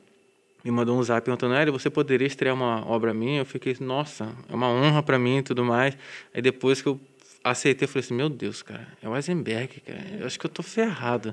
[0.64, 3.40] me mandou um zap perguntando, Hélio, você poderia estrear uma obra minha?
[3.40, 5.96] Eu fiquei, nossa, é uma honra para mim e tudo mais.
[6.32, 7.00] Aí depois que eu
[7.42, 10.50] aceitei, eu falei assim, meu Deus, cara, é o Eisenberg, cara, eu acho que eu
[10.50, 11.32] tô ferrado.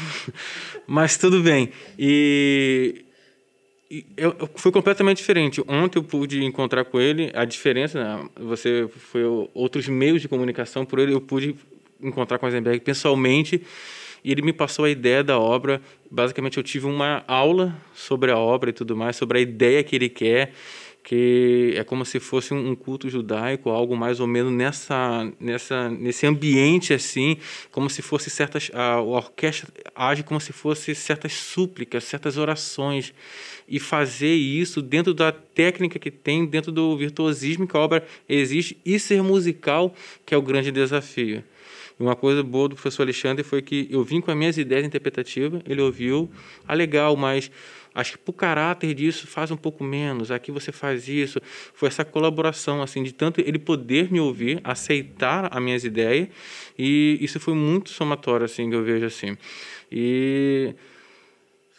[0.86, 1.70] Mas tudo bem.
[1.98, 3.04] E
[4.16, 5.62] eu, eu, foi completamente diferente.
[5.66, 8.28] Ontem eu pude encontrar com ele, a diferença, né?
[8.36, 9.22] você foi
[9.54, 11.56] outros meios de comunicação, por ele eu pude
[12.02, 13.62] encontrar com o Eisenberg pessoalmente
[14.24, 15.80] e ele me passou a ideia da obra.
[16.10, 19.96] Basicamente eu tive uma aula sobre a obra e tudo mais, sobre a ideia que
[19.96, 20.52] ele quer,
[21.02, 26.26] que é como se fosse um culto judaico, algo mais ou menos nessa, nessa, nesse
[26.26, 27.36] ambiente assim,
[27.72, 33.12] como se fosse certas a, a orquestra age como se fosse certas súplicas, certas orações
[33.68, 38.78] e fazer isso dentro da técnica que tem, dentro do virtuosismo que a obra existe
[38.84, 41.42] e ser musical, que é o grande desafio.
[41.98, 45.62] Uma coisa boa do professor Alexandre foi que eu vim com as minhas ideias interpretativas,
[45.66, 46.30] ele ouviu,
[46.66, 47.50] ah, legal, mas
[47.94, 51.40] acho que para o caráter disso faz um pouco menos, aqui você faz isso.
[51.74, 56.28] Foi essa colaboração, assim, de tanto ele poder me ouvir, aceitar as minhas ideias,
[56.78, 59.36] e isso foi muito somatório, assim, que eu vejo assim.
[59.90, 60.74] E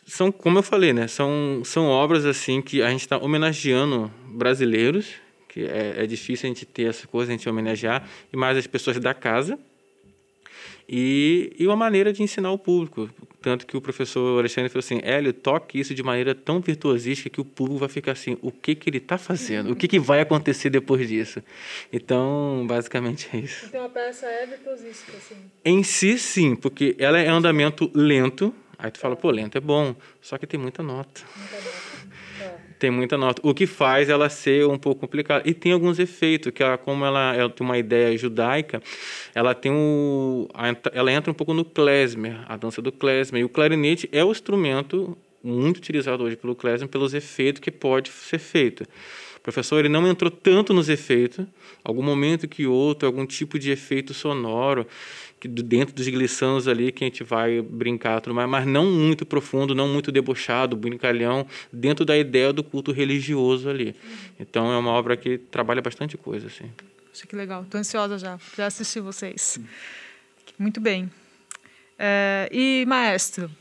[0.05, 1.07] são, como eu falei, né?
[1.07, 5.14] São, são obras assim que a gente está homenageando brasileiros,
[5.47, 8.68] que é, é difícil a gente ter essa coisa, a gente homenagear, e mais as
[8.68, 9.57] pessoas da casa,
[10.88, 13.09] e, e uma maneira de ensinar o público.
[13.41, 17.41] Tanto que o professor Alexandre falou assim: Hélio, toque isso de maneira tão virtuosística que
[17.41, 19.71] o público vai ficar assim: o que, que ele está fazendo?
[19.71, 21.43] O que, que vai acontecer depois disso?
[21.91, 23.65] Então, basicamente é isso.
[23.65, 25.36] Então a peça é virtuosística, assim?
[25.65, 28.53] Em si, sim, porque ela é andamento lento,
[28.84, 31.21] Aí tu fala, pô, lento é bom, só que tem muita nota.
[31.38, 31.82] Muita nota.
[32.84, 33.41] Tem muita nota.
[33.45, 35.49] O que faz ela ser um pouco complicada.
[35.49, 38.84] E tem alguns efeitos, que ela, como ela, ela tem uma ideia judaica,
[39.34, 40.49] ela tem o,
[40.91, 43.39] ela entra um pouco no klezmer, a dança do klezmer.
[43.39, 48.09] E o clarinete é o instrumento muito utilizado hoje pelo Klezmer pelos efeitos que pode
[48.09, 48.84] ser feito.
[49.38, 51.45] O professor ele não entrou tanto nos efeitos,
[51.86, 54.86] algum momento que outro, algum tipo de efeito sonoro,
[55.43, 59.25] que dentro dos glissanos ali que a gente vai brincar tudo mais, mas não muito
[59.25, 63.93] profundo, não muito debochado, brincalhão, dentro da ideia do culto religioso ali.
[64.39, 66.71] Então é uma obra que trabalha bastante coisa assim.
[67.13, 67.63] Acho que legal.
[67.63, 69.59] Estou ansiosa já para assistir vocês.
[70.57, 71.11] Muito bem.
[71.99, 73.51] É, e maestro,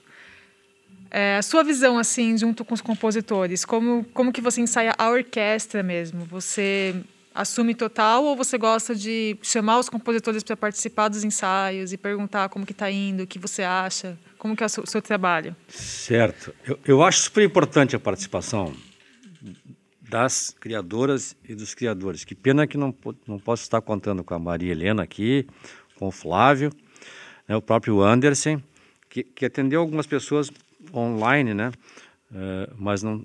[1.11, 5.11] é, a sua visão assim junto com os compositores, como como que você ensaia a
[5.11, 6.25] orquestra mesmo?
[6.27, 6.95] Você
[7.35, 12.49] assume total ou você gosta de chamar os compositores para participar dos ensaios e perguntar
[12.49, 15.55] como que está indo, o que você acha, como que é o seu, seu trabalho?
[15.69, 16.55] Certo.
[16.65, 18.75] Eu, eu acho super importante a participação
[20.01, 22.25] das criadoras e dos criadores.
[22.25, 22.95] Que pena que não,
[23.27, 25.47] não posso estar contando com a Maria Helena aqui,
[25.97, 26.71] com o Flávio,
[27.49, 28.61] né, o próprio Anderson,
[29.09, 30.51] que, que atendeu algumas pessoas
[30.95, 31.73] online, né?
[32.31, 33.25] Uh, mas não,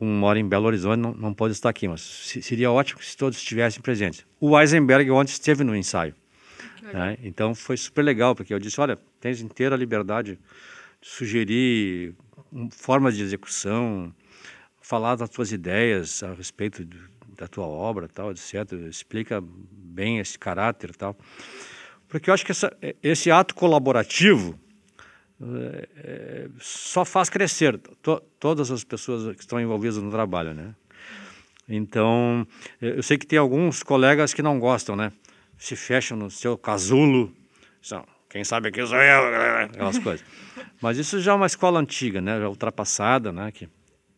[0.00, 3.80] mora em Belo Horizonte, não, não pode estar aqui, mas seria ótimo se todos estivessem
[3.80, 4.26] presentes.
[4.40, 6.14] O Eisenberg ontem esteve no ensaio.
[6.82, 7.16] Né?
[7.22, 10.38] Então foi super legal, porque eu disse: olha, tens inteira liberdade
[11.00, 12.14] de sugerir
[12.70, 14.12] formas de execução,
[14.80, 16.98] falar das tuas ideias a respeito de,
[17.36, 18.72] da tua obra, tal, etc.
[18.88, 21.16] Explica bem esse caráter tal.
[22.08, 24.58] Porque eu acho que essa, esse ato colaborativo
[25.96, 30.74] é, só faz crescer to, todas as pessoas que estão envolvidas no trabalho, né?
[31.68, 32.46] Então,
[32.80, 35.12] eu sei que tem alguns colegas que não gostam, né?
[35.56, 37.32] Se fecham no seu casulo,
[37.80, 40.26] são, quem sabe aqui sou eu, aquelas coisas.
[40.80, 42.38] Mas isso já é uma escola antiga, né?
[42.38, 43.50] Já ultrapassada, né?
[43.52, 43.68] Que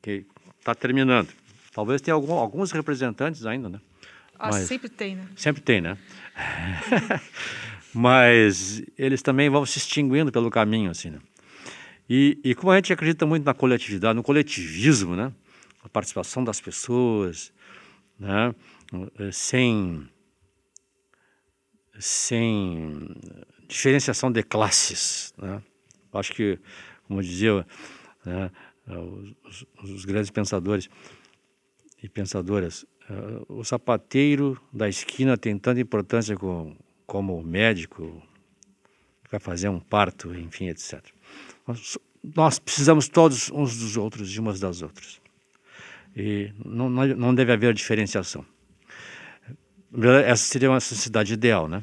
[0.05, 0.27] que
[0.61, 1.29] está terminando.
[1.73, 3.81] Talvez tenha algum, alguns representantes ainda, né?
[4.39, 5.27] Ah, Mas, sempre tem, né?
[5.35, 5.97] Sempre tem, né?
[7.95, 11.21] mas eles também vão se extinguindo pelo caminho, assim, né?
[12.11, 15.33] E, e como a gente acredita muito na coletividade, no coletivismo, né?
[15.83, 17.53] A participação das pessoas,
[18.19, 18.55] né?
[19.19, 20.09] Eh, sem,
[21.99, 23.09] sem
[23.69, 25.63] diferenciação de classes, né?
[26.13, 26.59] Acho que,
[27.09, 27.67] como dizia
[28.25, 28.51] né,
[28.87, 30.89] os, os grandes pensadores
[32.03, 36.77] e pensadoras, uh, o sapateiro da esquina tem tanta importância com
[37.07, 38.23] como médico,
[39.31, 41.03] vai fazer um parto, enfim, etc.
[41.67, 41.99] Nós,
[42.37, 45.21] nós precisamos todos uns dos outros e umas das outras.
[46.17, 48.45] E não, não deve haver diferenciação.
[50.25, 51.83] Essa seria uma sociedade ideal, né?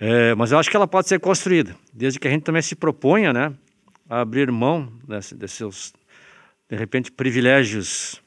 [0.00, 2.76] É, mas eu acho que ela pode ser construída, desde que a gente também se
[2.76, 3.52] proponha, né,
[4.08, 5.92] a abrir mão desse, desses,
[6.68, 8.22] de repente, privilégios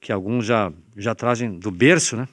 [0.00, 2.26] que alguns já já trazem do berço, né,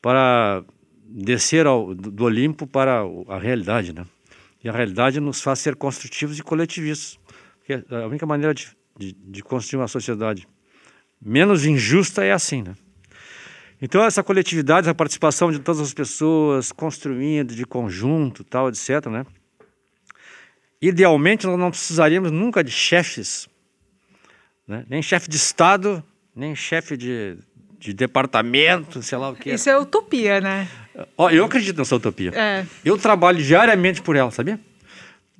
[0.00, 0.64] para
[1.10, 4.06] descer ao, do Olimpo para a realidade, né?
[4.62, 7.18] E a realidade nos faz ser construtivos e coletivistas.
[7.58, 10.46] Porque a única maneira de, de, de construir uma sociedade
[11.20, 12.74] menos injusta é assim, né?
[13.82, 19.24] Então essa coletividade, essa participação de todas as pessoas, construindo de conjunto, tal, etc, né?
[20.80, 23.48] Idealmente nós não precisaríamos nunca de chefes,
[24.66, 24.84] né?
[24.88, 26.02] nem chefe de estado,
[26.34, 27.38] nem chefe de,
[27.80, 29.50] de departamento, sei lá o que.
[29.50, 30.68] Isso é utopia, né?
[31.16, 32.30] Ó, eu acredito nessa utopia.
[32.34, 32.66] É.
[32.84, 34.60] Eu trabalho diariamente por ela, sabia?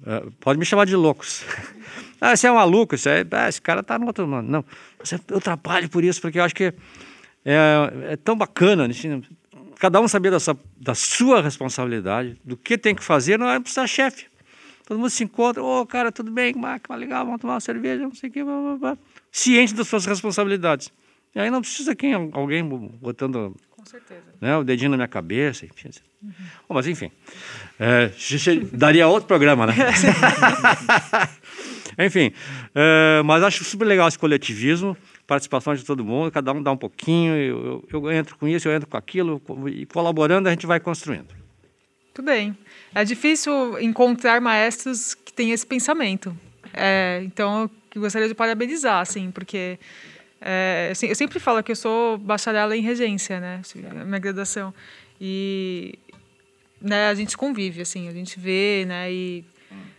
[0.00, 1.44] Uh, pode me chamar de loucos.
[2.18, 4.48] ah, você é um maluco, você é, ah, esse cara tá no outro mundo.
[4.48, 4.64] Não,
[5.28, 6.72] eu trabalho por isso, porque eu acho que
[7.44, 7.56] é,
[8.12, 9.22] é tão bacana, assim,
[9.78, 13.60] cada um saber da sua, da sua responsabilidade, do que tem que fazer, não é
[13.60, 14.26] precisar chefe.
[14.86, 18.02] Todo mundo se encontra, ô oh, cara, tudo bem, que legal, vamos tomar uma cerveja,
[18.02, 18.98] não sei o que, blá, blá, blá.
[19.30, 20.90] ciente das suas responsabilidades.
[21.34, 23.54] E aí não precisa quem, alguém botando.
[24.40, 25.64] Né, o dedinho na minha cabeça.
[25.64, 25.88] Enfim.
[25.88, 26.00] Assim.
[26.22, 26.32] Uhum.
[26.68, 27.10] Bom, mas enfim,
[27.78, 28.10] é,
[28.72, 29.72] daria outro programa, né?
[31.98, 32.30] enfim,
[32.74, 34.94] é, mas acho super legal esse coletivismo,
[35.26, 38.68] participação de todo mundo, cada um dá um pouquinho, eu, eu, eu entro com isso,
[38.68, 41.34] eu entro com aquilo, e colaborando a gente vai construindo.
[42.04, 42.56] Muito bem.
[42.94, 46.36] É difícil encontrar maestros que têm esse pensamento.
[46.74, 49.78] É, então, eu gostaria de parabenizar, assim, porque
[50.40, 53.60] é, assim, eu sempre falo que eu sou bacharel em regência, né?
[54.06, 54.72] Minha graduação.
[55.20, 55.98] E
[56.80, 59.12] né, a gente convive, assim, a gente vê, né?
[59.12, 59.44] E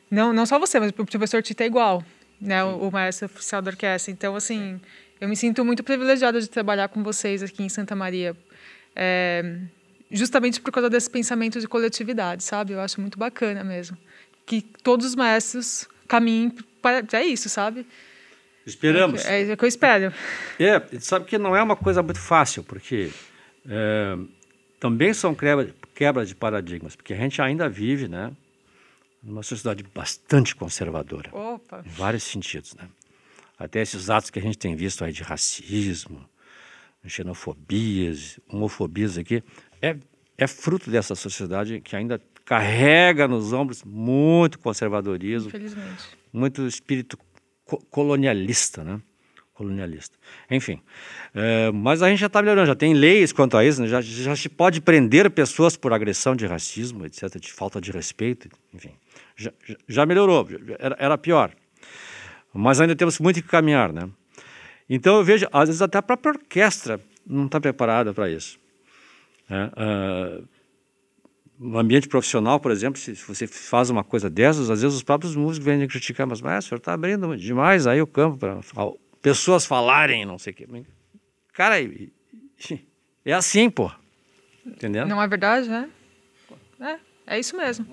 [0.09, 2.03] não, não só você, mas o professor Tita é igual,
[2.39, 2.63] né?
[2.63, 4.11] O, o maestro oficial da orquestra.
[4.11, 4.81] Então, assim,
[5.19, 8.35] eu me sinto muito privilegiada de trabalhar com vocês aqui em Santa Maria.
[8.95, 9.57] É,
[10.09, 12.73] justamente por causa desse pensamento de coletividade, sabe?
[12.73, 13.95] Eu acho muito bacana mesmo.
[14.45, 17.05] Que todos os maestros caminhem para.
[17.13, 17.85] É isso, sabe?
[18.71, 19.25] Esperamos.
[19.25, 20.13] É, é o que eu espero.
[20.59, 23.09] É, sabe que não é uma coisa muito fácil, porque
[23.67, 24.17] é,
[24.79, 28.31] também são quebras quebra de paradigmas, porque a gente ainda vive, né?
[29.21, 31.29] numa sociedade bastante conservadora.
[31.33, 31.83] Opa.
[31.85, 32.87] Em vários sentidos, né?
[33.57, 36.27] Até esses atos que a gente tem visto aí de racismo,
[37.05, 39.43] xenofobias, homofobias aqui,
[39.81, 39.95] é,
[40.37, 45.51] é fruto dessa sociedade que ainda carrega nos ombros muito conservadorismo,
[46.33, 47.17] muito espírito
[47.89, 49.01] colonialista, né?
[49.53, 50.17] Colonialista.
[50.49, 50.81] Enfim,
[51.35, 53.87] é, mas a gente já está melhorando, já tem leis quanto a isso, né?
[53.87, 58.49] já, já se pode prender pessoas por agressão de racismo, etc., de falta de respeito,
[58.73, 58.91] enfim.
[59.35, 59.51] Já,
[59.87, 60.47] já melhorou,
[60.79, 61.51] era, era pior.
[62.53, 64.09] Mas ainda temos muito que caminhar, né?
[64.89, 68.59] Então eu vejo, às vezes até a própria orquestra não está preparada para isso.
[69.49, 70.47] Uh,
[71.61, 75.35] no ambiente profissional, por exemplo, se você faz uma coisa dessas, às vezes os próprios
[75.35, 78.59] músicos vêm criticar, mas, mas o senhor está abrindo demais aí o campo para
[79.21, 80.67] pessoas falarem, não sei o quê.
[81.53, 81.75] Cara,
[83.23, 83.91] é assim, pô.
[84.65, 85.05] Entendeu?
[85.05, 85.87] Não é verdade, né?
[86.79, 87.85] É, é isso mesmo.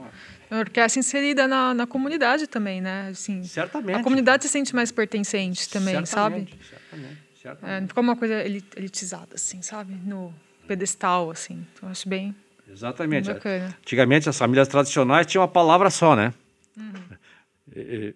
[0.51, 3.09] A orquestra inserida na, na comunidade também, né?
[3.11, 3.97] Assim, certamente.
[3.97, 6.59] A comunidade se sente mais pertencente também, certamente, sabe?
[6.71, 7.77] Certamente, certamente.
[7.77, 9.95] É, não fica uma coisa elitizada, assim, sabe?
[10.07, 10.33] No
[10.67, 11.67] pedestal, assim.
[11.75, 12.35] Então, acho bem
[12.69, 13.33] Exatamente.
[13.33, 13.77] Bacana.
[13.81, 16.33] Antigamente, as famílias tradicionais tinham uma palavra só, né?
[16.77, 18.15] Uhum.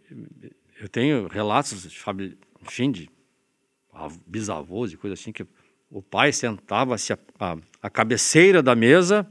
[0.80, 3.10] Eu tenho relatos de família, enfim, de
[4.26, 5.46] bisavôs e coisa assim, que
[5.90, 9.26] o pai sentava-se a, cabeceira da mesa,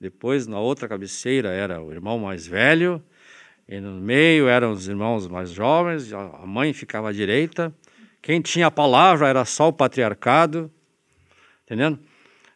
[0.00, 3.02] depois na outra cabeceira era o irmão mais velho,
[3.68, 7.74] e no meio eram os irmãos mais jovens, a mãe ficava à direita.
[8.20, 10.70] Quem tinha a palavra era só o patriarcado,
[11.64, 11.98] entendendo?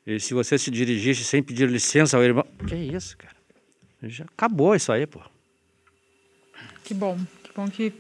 [0.07, 2.47] E se você se dirigisse sem pedir licença ao irmão.
[2.69, 3.35] Que isso, cara?
[4.05, 5.21] Já acabou isso aí, pô.
[6.85, 7.93] Que bom, que bom que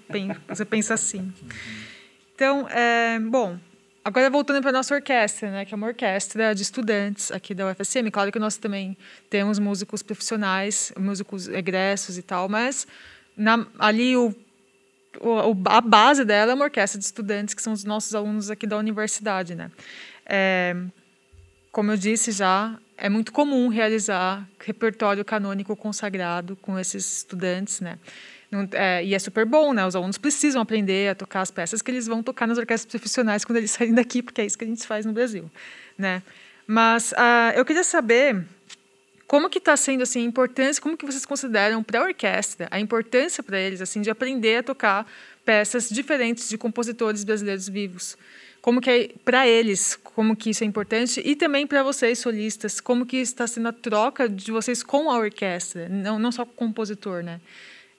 [0.46, 1.32] você pensa assim.
[2.34, 3.58] Então, é, bom,
[4.04, 7.68] agora voltando para a nossa orquestra, né, que é uma orquestra de estudantes aqui da
[7.68, 8.08] UFSM.
[8.12, 8.96] Claro que nós também
[9.28, 12.86] temos músicos profissionais, músicos egressos e tal, mas
[13.36, 14.32] na, ali o,
[15.20, 18.66] o, a base dela é uma orquestra de estudantes, que são os nossos alunos aqui
[18.66, 19.56] da universidade.
[19.56, 19.72] Né?
[20.24, 20.76] É,
[21.76, 27.98] como eu disse já, é muito comum realizar repertório canônico consagrado com esses estudantes, né?
[28.50, 29.86] Não, é, e é super bom, né?
[29.86, 33.44] Os alunos precisam aprender a tocar as peças que eles vão tocar nas orquestras profissionais
[33.44, 35.50] quando eles saírem daqui, porque é isso que a gente faz no Brasil,
[35.98, 36.22] né?
[36.66, 38.42] Mas uh, eu queria saber
[39.26, 42.80] como que está sendo assim a importância, como que vocês consideram para a orquestra a
[42.80, 45.06] importância para eles assim de aprender a tocar
[45.44, 48.16] peças diferentes de compositores brasileiros vivos
[48.66, 52.80] como que é para eles, como que isso é importante e também para vocês solistas,
[52.80, 56.50] como que está sendo a troca de vocês com a orquestra, não não só com
[56.50, 57.40] o compositor, né?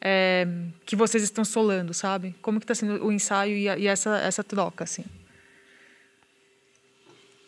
[0.01, 0.45] É,
[0.85, 2.35] que vocês estão solando, sabe?
[2.41, 5.05] Como que está sendo o ensaio e, a, e, essa essa troca, assim?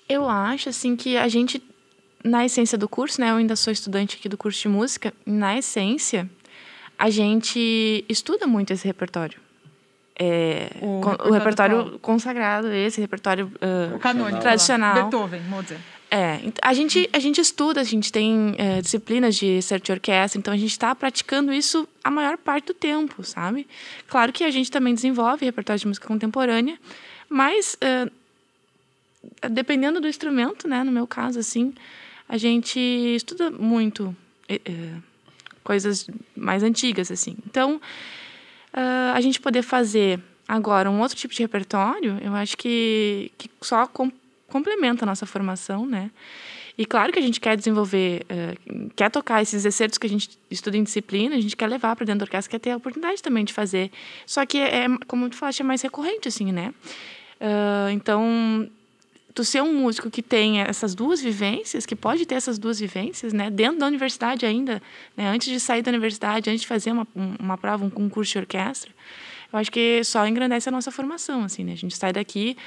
[0.08, 1.62] Eu acho assim que a gente
[2.24, 3.32] na essência do curso, né?
[3.32, 5.14] Eu ainda sou estudante aqui do curso de música.
[5.26, 6.30] Na essência,
[6.98, 9.49] a gente estuda muito esse repertório
[10.20, 14.94] é, o, con, repertório o, repertório consagrado, esse repertório uh, canônico, tradicional.
[15.04, 15.80] Beethoven, Mozart.
[16.12, 20.54] É, a gente, a gente estuda, a gente tem é, disciplinas de certa orquestra, então
[20.54, 23.68] a gente está praticando isso a maior parte do tempo, sabe?
[24.08, 26.80] Claro que a gente também desenvolve repertório de música contemporânea,
[27.30, 28.12] mas uh,
[29.50, 31.74] dependendo do instrumento, né, no meu caso, assim,
[32.28, 34.16] a gente estuda muito
[34.50, 35.04] uh,
[35.64, 37.38] coisas mais antigas, assim.
[37.46, 37.80] Então,
[38.74, 43.50] uh, a gente poder fazer agora um outro tipo de repertório, eu acho que, que
[43.62, 44.12] só com,
[44.48, 46.10] complementa a nossa formação, né?
[46.78, 50.40] E claro que a gente quer desenvolver, uh, quer tocar esses excertos que a gente
[50.50, 53.22] estuda em disciplina, a gente quer levar para dentro da orquestra, quer ter a oportunidade
[53.22, 53.92] também de fazer.
[54.26, 56.74] Só que, é, como tu falaste, é mais recorrente, assim, né?
[57.42, 58.70] Uh, então,
[59.40, 63.32] tu ser um músico que tem essas duas vivências, que pode ter essas duas vivências,
[63.32, 64.82] né, dentro da universidade ainda,
[65.16, 67.08] né, antes de sair da universidade, antes de fazer uma,
[67.40, 68.92] uma prova, um concurso de orquestra,
[69.54, 72.58] eu acho que só engrandece a nossa formação, assim, né, a gente sai daqui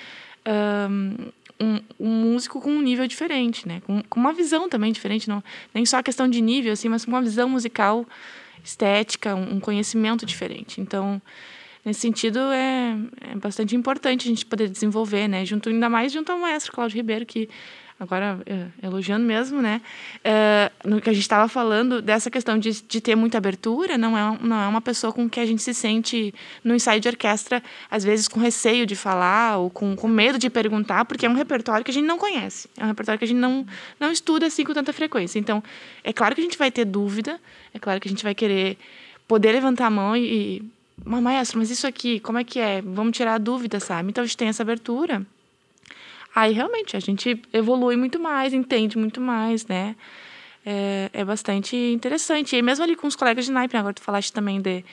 [1.60, 5.44] um, um músico com um nível diferente, né, com, com uma visão também diferente, não,
[5.74, 8.06] nem só a questão de nível, assim, mas com uma visão musical
[8.64, 10.80] estética, um, um conhecimento diferente.
[10.80, 11.20] Então,
[11.84, 12.96] nesse sentido, é,
[13.32, 15.44] é bastante importante a gente poder desenvolver, né?
[15.44, 17.48] Junto, ainda mais junto ao maestro Cláudio Ribeiro, que
[18.02, 19.80] agora é, elogiando mesmo, né?
[20.24, 24.16] É, no que a gente estava falando dessa questão de, de ter muita abertura, não
[24.16, 27.62] é, não é uma pessoa com que a gente se sente no ensaio de orquestra,
[27.90, 31.34] às vezes com receio de falar ou com, com medo de perguntar, porque é um
[31.34, 33.64] repertório que a gente não conhece, é um repertório que a gente não,
[34.00, 35.38] não estuda assim com tanta frequência.
[35.38, 35.62] Então,
[36.02, 37.40] é claro que a gente vai ter dúvida,
[37.72, 38.76] é claro que a gente vai querer
[39.28, 40.62] poder levantar a mão e, e
[41.04, 42.82] mas maestro, mas isso aqui, como é que é?
[42.82, 44.10] Vamos tirar a dúvida, sabe?
[44.10, 45.26] Então a gente tem essa abertura.
[46.34, 49.94] Aí realmente a gente evolui muito mais, entende muito mais, né?
[50.64, 52.56] é, é bastante interessante.
[52.56, 54.84] E mesmo ali com os colegas de naipe, agora tu falaste também de,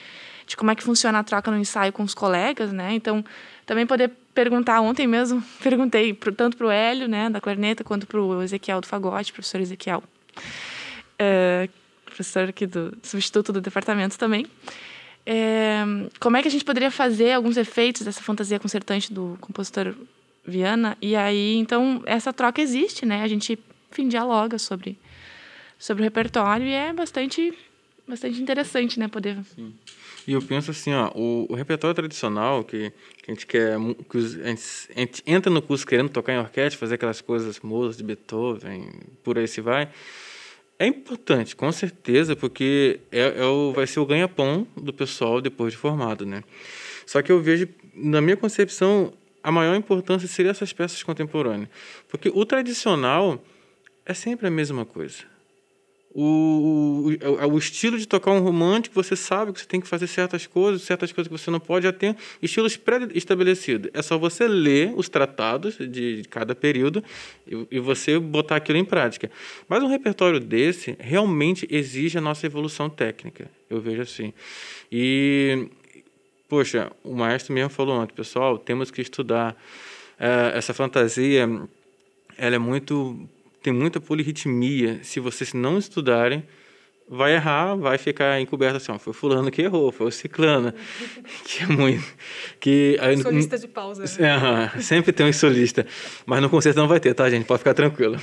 [0.46, 2.94] de como é que funciona a troca no ensaio com os colegas, né?
[2.94, 3.24] Então,
[3.66, 8.08] também poder perguntar, ontem mesmo, perguntei pro, tanto para o Hélio, né, da corneta, quanto
[8.08, 10.04] para o Ezequiel do fagote, professor Ezequiel,
[11.18, 11.70] é,
[12.06, 14.46] professor aqui do substituto do departamento também,
[15.26, 15.84] é,
[16.20, 19.96] como é que a gente poderia fazer alguns efeitos dessa fantasia concertante do compositor
[20.46, 23.60] Viana, e aí, então, essa troca existe, né, a gente,
[23.92, 24.98] enfim, dialoga sobre,
[25.78, 27.54] sobre o repertório e é bastante,
[28.08, 29.38] bastante interessante, né, poder...
[29.56, 29.74] Sim.
[30.28, 32.92] E eu penso assim, ó, o, o repertório tradicional que,
[33.24, 33.78] que, a gente quer,
[34.10, 34.64] que os, a, gente,
[34.96, 38.92] a, gente, entra no curso querendo tocar em orquestra, fazer aquelas coisas Mozart, de Beethoven,
[39.24, 39.90] por aí se vai,
[40.80, 45.74] é importante, com certeza, porque é, é o, vai ser o ganha-pão do pessoal depois
[45.74, 46.42] de formado, né?
[47.06, 49.14] Só que eu vejo, na minha concepção,
[49.44, 51.70] a maior importância seria essas peças contemporâneas,
[52.08, 53.44] porque o tradicional
[54.06, 55.24] é sempre a mesma coisa
[56.12, 60.08] o, o, o, estilo de tocar um romântico, você sabe que você tem que fazer
[60.08, 63.92] certas coisas, certas coisas que você não pode, já tem estilos pré-estabelecidos.
[63.94, 67.04] É só você ler os tratados de, cada período
[67.48, 69.30] e, e, você botar aquilo em prática.
[69.68, 74.34] Mas um repertório desse realmente exige a nossa evolução técnica, eu vejo assim.
[74.92, 75.68] E,
[76.48, 79.56] poxa, o maestro mesmo falou ontem, pessoal, temos que estudar
[80.20, 81.48] é, essa fantasia,
[82.36, 83.30] ela é muito
[83.62, 85.00] tem muita polirritmia.
[85.04, 86.44] Se vocês não estudarem,
[87.10, 90.72] vai errar, vai ficar encoberto assim, ó, foi fulano que errou, foi o ciclano,
[91.44, 92.06] que é muito...
[92.60, 94.04] Que, solista de pausa.
[94.04, 94.72] Né?
[94.76, 95.88] É, sempre tem um solista,
[96.26, 97.46] mas no concerto não vai ter, tá, gente?
[97.46, 98.16] Pode ficar tranquilo.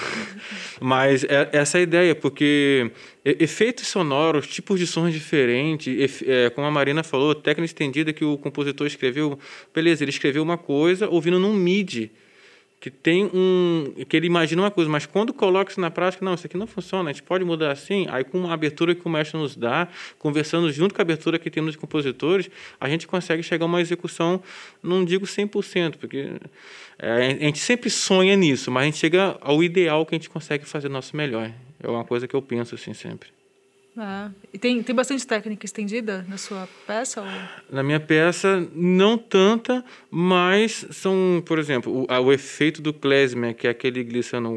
[0.80, 2.93] mas é, essa é a ideia, porque
[3.24, 8.39] efeitos sonoros, tipos de sons diferentes, é, como a Marina falou, técnica estendida que o
[8.39, 9.37] compositor escreveu,
[9.74, 12.12] beleza, ele escreveu uma coisa ouvindo num MIDI,
[12.87, 16.34] que tem um que ele imagina uma coisa, mas quando coloca isso na prática, não,
[16.34, 18.07] isso aqui não funciona, a gente pode mudar assim.
[18.09, 19.89] Aí com uma abertura que o mestre nos dá,
[20.20, 22.49] conversando junto com a abertura que temos de compositores,
[22.80, 24.41] a gente consegue chegar a uma execução,
[24.80, 26.30] não digo 100%, porque
[26.97, 30.30] é, a gente sempre sonha nisso, mas a gente chega ao ideal que a gente
[30.30, 31.51] consegue fazer nosso melhor.
[31.82, 33.30] É uma coisa que eu penso assim sempre.
[33.99, 37.22] Ah, e tem, tem bastante técnica estendida na sua peça?
[37.22, 37.28] Ou?
[37.70, 43.66] Na minha peça, não tanta, mas são, por exemplo, o, o efeito do klezmer, que
[43.66, 44.51] é aquele glissando,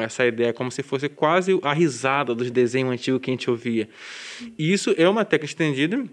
[0.00, 3.50] essa ideia, é como se fosse quase a risada dos desenhos antigos que a gente
[3.50, 3.88] ouvia.
[4.56, 6.04] E isso é uma técnica estendida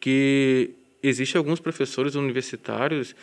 [0.00, 0.70] que
[1.02, 3.14] existe alguns professores universitários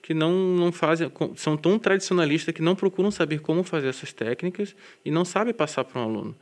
[0.00, 4.74] que não, não fazem, são tão tradicionalistas que não procuram saber como fazer essas técnicas
[5.04, 6.36] e não sabem passar para um aluno.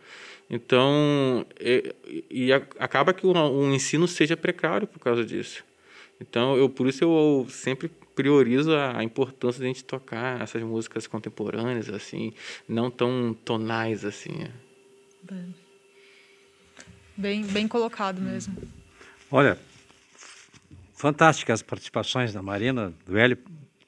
[0.49, 5.64] Então, é, e, e acaba que o, o, ensino seja precário por causa disso.
[6.20, 10.62] Então, eu por isso eu sempre priorizo a, a importância de a gente tocar essas
[10.62, 12.32] músicas contemporâneas assim,
[12.68, 14.47] não tão tonais assim.
[17.16, 18.57] Bem, bem colocado mesmo.
[19.30, 19.59] Olha,
[20.94, 23.38] fantásticas as participações da Marina, do Hélio,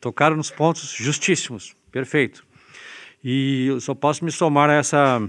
[0.00, 2.44] tocaram nos pontos justíssimos, perfeito.
[3.22, 5.28] E eu só posso me somar a essa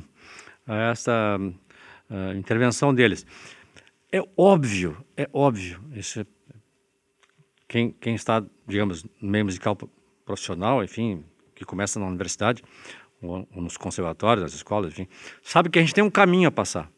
[0.70, 1.38] a essa
[2.38, 3.26] intervenção deles.
[4.12, 6.26] É óbvio, é óbvio, esse,
[7.68, 9.76] quem, quem está, digamos, no meio musical
[10.26, 11.24] profissional, enfim,
[11.56, 12.64] que começa na universidade,
[13.22, 15.08] ou, ou nos conservatórios, nas escolas, enfim,
[15.44, 16.90] sabe que a gente tem um caminho a passar.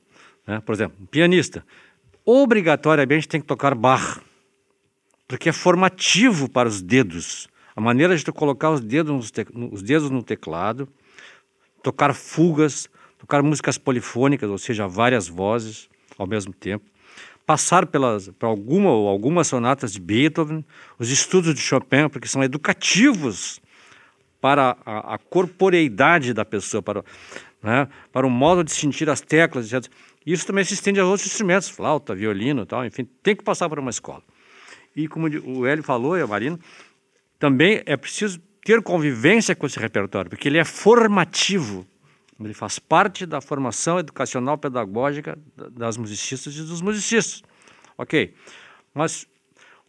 [0.45, 0.61] Né?
[0.61, 1.65] Por exemplo, um pianista,
[2.26, 4.22] obrigatoriamente tem que tocar Bach,
[5.28, 7.47] porque é formativo para os dedos.
[7.76, 9.32] A maneira de tu colocar os dedos,
[9.72, 10.88] os dedos no teclado,
[11.82, 12.89] tocar fugas,
[13.22, 16.84] tocar músicas polifônicas, ou seja, várias vozes ao mesmo tempo,
[17.45, 20.65] passar pelas, por alguma ou algumas sonatas de Beethoven,
[20.97, 23.61] os estudos de Chopin, porque são educativos
[24.39, 27.05] para a, a corporeidade da pessoa, para,
[27.61, 29.91] né, para o modo de sentir as teclas, etc.
[30.26, 33.78] Isso também se estende a outros instrumentos, flauta, violino, tal, enfim, tem que passar por
[33.78, 34.24] uma escola.
[34.95, 36.59] E como o Hélio falou e a Marina,
[37.38, 41.86] também é preciso ter convivência com esse repertório, porque ele é formativo
[42.47, 45.37] ele faz parte da formação educacional pedagógica
[45.71, 47.43] das musicistas e dos musicistas.
[47.97, 48.33] Ok.
[48.93, 49.27] Mas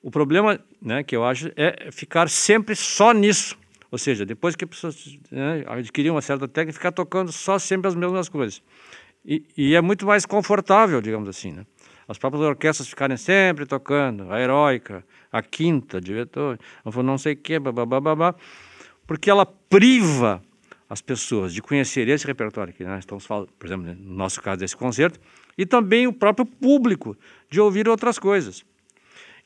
[0.03, 3.57] o problema né, que eu acho é ficar sempre só nisso.
[3.91, 4.93] Ou seja, depois que a pessoa
[5.31, 8.63] né, adquirir uma certa técnica, ficar tocando só sempre as mesmas coisas.
[9.25, 11.53] E, e, é muito mais confortável, digamos assim.
[11.53, 11.67] Né?
[12.09, 16.59] As próprias orquestras ficarem sempre tocando, a heróica, a quinta Beethoven,
[17.05, 18.35] não sei o que, babá,
[19.07, 20.43] porque ela priva
[20.93, 24.61] as pessoas de conhecer esse repertório que nós estamos falando, por exemplo, no nosso caso
[24.61, 25.19] desse concerto,
[25.57, 27.17] e também o próprio público
[27.49, 28.63] de ouvir outras coisas.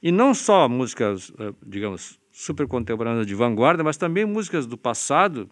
[0.02, 5.48] E não só músicas, eh, digamos, super contemporâneas de vanguarda, mas também músicas do passado,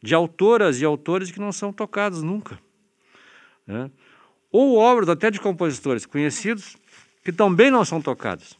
[0.00, 2.56] de autoras e autores que não são tocados nunca.
[3.66, 3.90] Né?
[4.52, 6.76] Ou obras até de compositores conhecidos
[7.24, 8.56] que também não são tocados.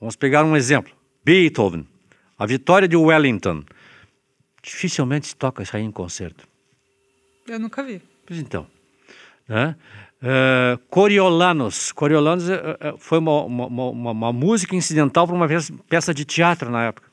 [0.00, 0.92] Vamos pegar um exemplo:
[1.24, 1.86] Beethoven,
[2.36, 3.62] a Vitória de Wellington.
[4.62, 6.46] Dificilmente se toca isso aí em concerto.
[7.46, 8.00] Eu nunca vi.
[8.24, 8.66] Pois então.
[9.48, 9.76] Né?
[10.22, 11.90] Uh, Coriolanos.
[11.90, 15.48] Coriolanos uh, uh, foi uma, uma, uma, uma, música incidental para uma
[15.88, 17.10] peça de teatro na época.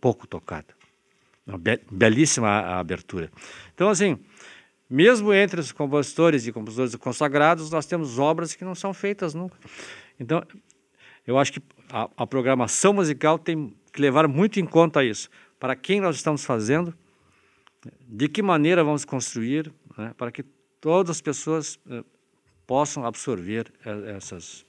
[0.00, 0.74] Pouco tocada.
[1.46, 3.30] Uma be belíssima a abertura.
[3.72, 4.18] Então, assim,
[4.90, 9.56] mesmo entre os compositores e compositores consagrados, nós temos obras que não são feitas nunca.
[10.18, 10.42] Então,
[11.24, 15.30] eu acho que a, a programação musical tem que levar muito em conta isso.
[15.58, 16.94] Para quem nós estamos fazendo,
[18.06, 20.42] de que maneira vamos construir, né, para que
[20.80, 22.04] todas as pessoas uh,
[22.66, 24.64] possam absorver uh, essas,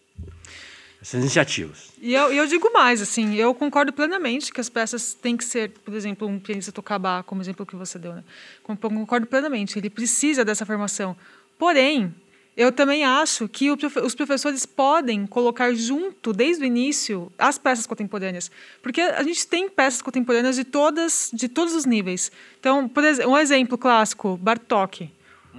[1.02, 1.92] essas iniciativas.
[2.00, 5.70] E eu, eu, digo mais, assim, eu concordo plenamente que as peças têm que ser,
[5.70, 8.24] por exemplo, um pianista tocar bar, como exemplo que você deu, né?
[8.64, 11.16] Concordo plenamente, ele precisa dessa formação.
[11.58, 12.14] Porém,
[12.58, 18.50] eu também acho que os professores podem colocar junto, desde o início, as peças contemporâneas.
[18.82, 22.32] Porque a gente tem peças contemporâneas de, todas, de todos os níveis.
[22.60, 25.12] Então, por exemplo, um exemplo clássico, Bartók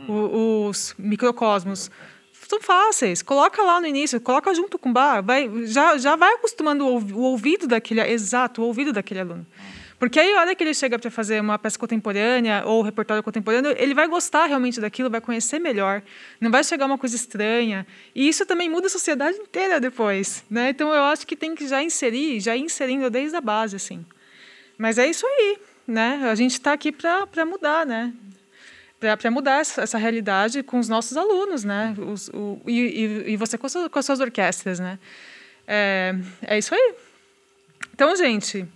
[0.07, 1.91] os microcosmos
[2.49, 3.23] são fáceis.
[3.23, 6.99] Coloca lá no início, coloca junto com o bar, vai, já, já vai acostumando o,
[6.99, 9.47] o ouvido daquele, exato, o ouvido daquele aluno.
[9.99, 13.75] Porque aí, a hora que ele chega para fazer uma peça contemporânea ou repertório contemporâneo,
[13.77, 16.03] ele vai gostar realmente daquilo, vai conhecer melhor,
[16.41, 17.85] não vai chegar uma coisa estranha.
[18.15, 20.45] E isso também muda a sociedade inteira depois.
[20.49, 20.71] Né?
[20.71, 23.75] Então, eu acho que tem que já inserir, já ir inserindo desde a base.
[23.75, 24.07] assim.
[24.77, 25.59] Mas é isso aí.
[25.87, 26.29] Né?
[26.31, 28.13] A gente está aqui para mudar, né?
[29.01, 31.95] para mudar essa, realidade com os nossos alunos, né?
[31.99, 34.99] Os, o, e, e, você com as suas orquestras, né?
[35.67, 36.95] É, é isso aí.
[37.95, 38.67] Então, gente,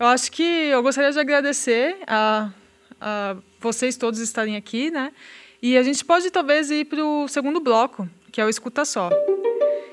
[0.00, 2.50] eu acho que eu gostaria de agradecer a,
[2.98, 5.12] a vocês todos estarem aqui, né?
[5.60, 9.10] E a gente pode talvez ir para o segundo bloco, que é o escuta só.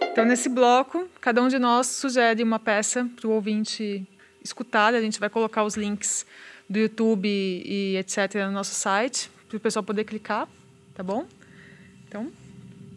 [0.01, 4.07] Então, nesse bloco, cada um de nós sugere uma peça para o ouvinte
[4.41, 4.95] escutar.
[4.95, 6.25] A gente vai colocar os links
[6.69, 10.47] do YouTube e etc no nosso site para o pessoal poder clicar,
[10.95, 11.25] tá bom?
[12.07, 12.31] Então,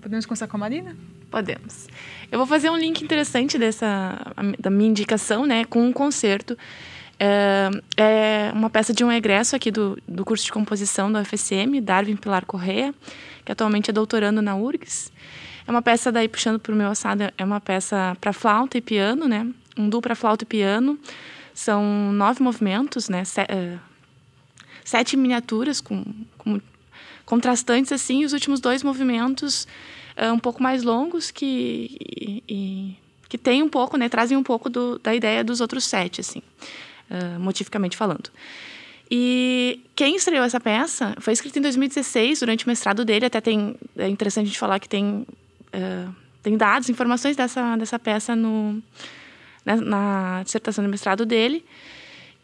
[0.00, 0.96] podemos começar com a Marina?
[1.28, 1.88] Podemos.
[2.30, 4.16] Eu vou fazer um link interessante dessa
[4.60, 6.56] da minha indicação, né, com um concerto.
[7.22, 11.78] É, é uma peça de um egresso aqui do, do curso de composição da UFSM,
[11.82, 12.94] Darwin Pilar Correia,
[13.44, 15.12] que atualmente é doutorando na URGS.
[15.66, 18.80] É uma peça daí puxando para o meu assado, é uma peça para flauta e
[18.80, 19.46] piano, né?
[19.76, 20.98] Um duo para flauta e piano.
[21.52, 23.22] São nove movimentos, né?
[23.46, 23.76] É,
[24.82, 26.02] sete miniaturas com,
[26.38, 26.58] com
[27.26, 29.68] contrastantes assim, os últimos dois movimentos
[30.16, 32.96] uh, um pouco mais longos que e, e,
[33.28, 36.42] que tem um pouco, né, trazem um pouco do, da ideia dos outros sete, assim,
[37.10, 38.30] uh, motificamente falando.
[39.10, 43.26] E quem estreou essa peça foi escrita em 2016 durante o mestrado dele.
[43.26, 45.26] Até tem é interessante a gente falar que tem
[45.74, 48.80] uh, tem dados, informações dessa dessa peça no
[49.64, 51.64] na, né, na dissertação de mestrado dele.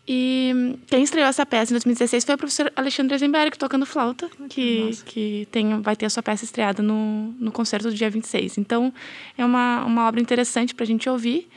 [0.09, 4.91] E quem estreou essa peça em 2016 foi o professor Alexandre Eisenberg, tocando flauta, que,
[5.05, 8.59] que tem, vai ter a sua peça estreada no, no concerto do dia 26.
[8.59, 8.95] Então,
[9.37, 11.49] é uma, uma obra interessante para a gente ouvir,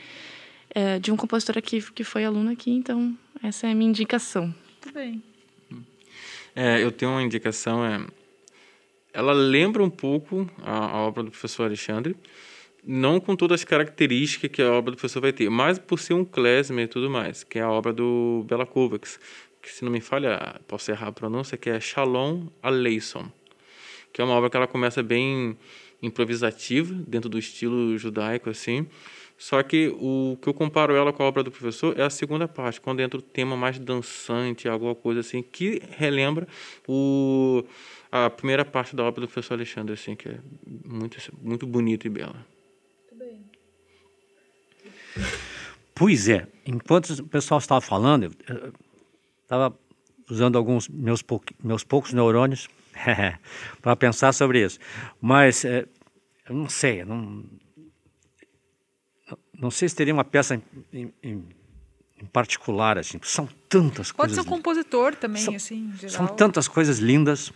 [0.74, 2.70] é, de um compositor aqui que foi aluno aqui.
[2.70, 4.42] Então, essa é a minha indicação.
[4.44, 5.22] Muito bem.
[6.54, 8.04] É, eu tenho uma indicação, é,
[9.12, 12.16] ela lembra um pouco a, a obra do professor Alexandre,
[12.84, 16.14] não com todas as características que a obra do professor vai ter, mas por ser
[16.14, 19.20] um klezmer e tudo mais, que é a obra do Bela Kovacs,
[19.62, 23.30] que se não me falha, posso errar a pronúncia, que é Shalom Aleison,
[24.12, 25.56] que é uma obra que ela começa bem
[26.02, 28.86] improvisativa, dentro do estilo judaico, assim,
[29.40, 32.46] só que o que eu comparo ela com a obra do professor é a segunda
[32.46, 36.46] parte, quando entra o tema mais dançante, alguma coisa assim, que relembra
[36.86, 37.64] o,
[38.12, 40.38] a primeira parte da obra do professor Alexandre, assim, que é
[40.84, 42.36] muito, muito bonita e bela.
[45.94, 48.74] Pois é, enquanto o pessoal estava falando, eu
[49.42, 49.74] estava
[50.30, 52.68] usando alguns meus, pou, meus poucos neurônios
[53.80, 54.78] para pensar sobre isso.
[55.18, 55.86] Mas é,
[56.46, 57.42] eu não sei, não,
[59.60, 60.60] não sei se teria uma peça
[60.92, 61.44] em, em,
[62.20, 64.16] em particular, assim, são tantas Pode coisas.
[64.16, 66.16] Pode ser um compositor também, são, assim, geral.
[66.16, 67.52] São tantas coisas lindas,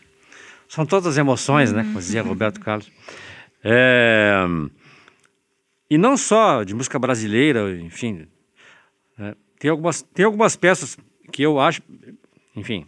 [0.68, 2.90] são todas emoções, né, como dizia Roberto Carlos.
[3.62, 4.44] É,
[5.88, 8.26] e não só de música brasileira, enfim.
[9.16, 9.34] Né?
[9.58, 10.98] Tem, algumas, tem algumas peças
[11.32, 11.80] que eu acho,
[12.54, 12.86] enfim,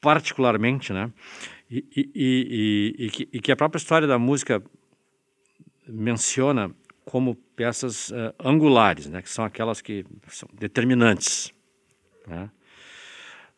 [0.00, 1.12] particularmente, né?
[1.70, 4.62] E, e, e, e, que, e que a própria história da música
[5.86, 6.74] menciona
[7.08, 9.22] como peças uh, angulares, né?
[9.22, 11.50] Que são aquelas que são determinantes,
[12.26, 12.50] né?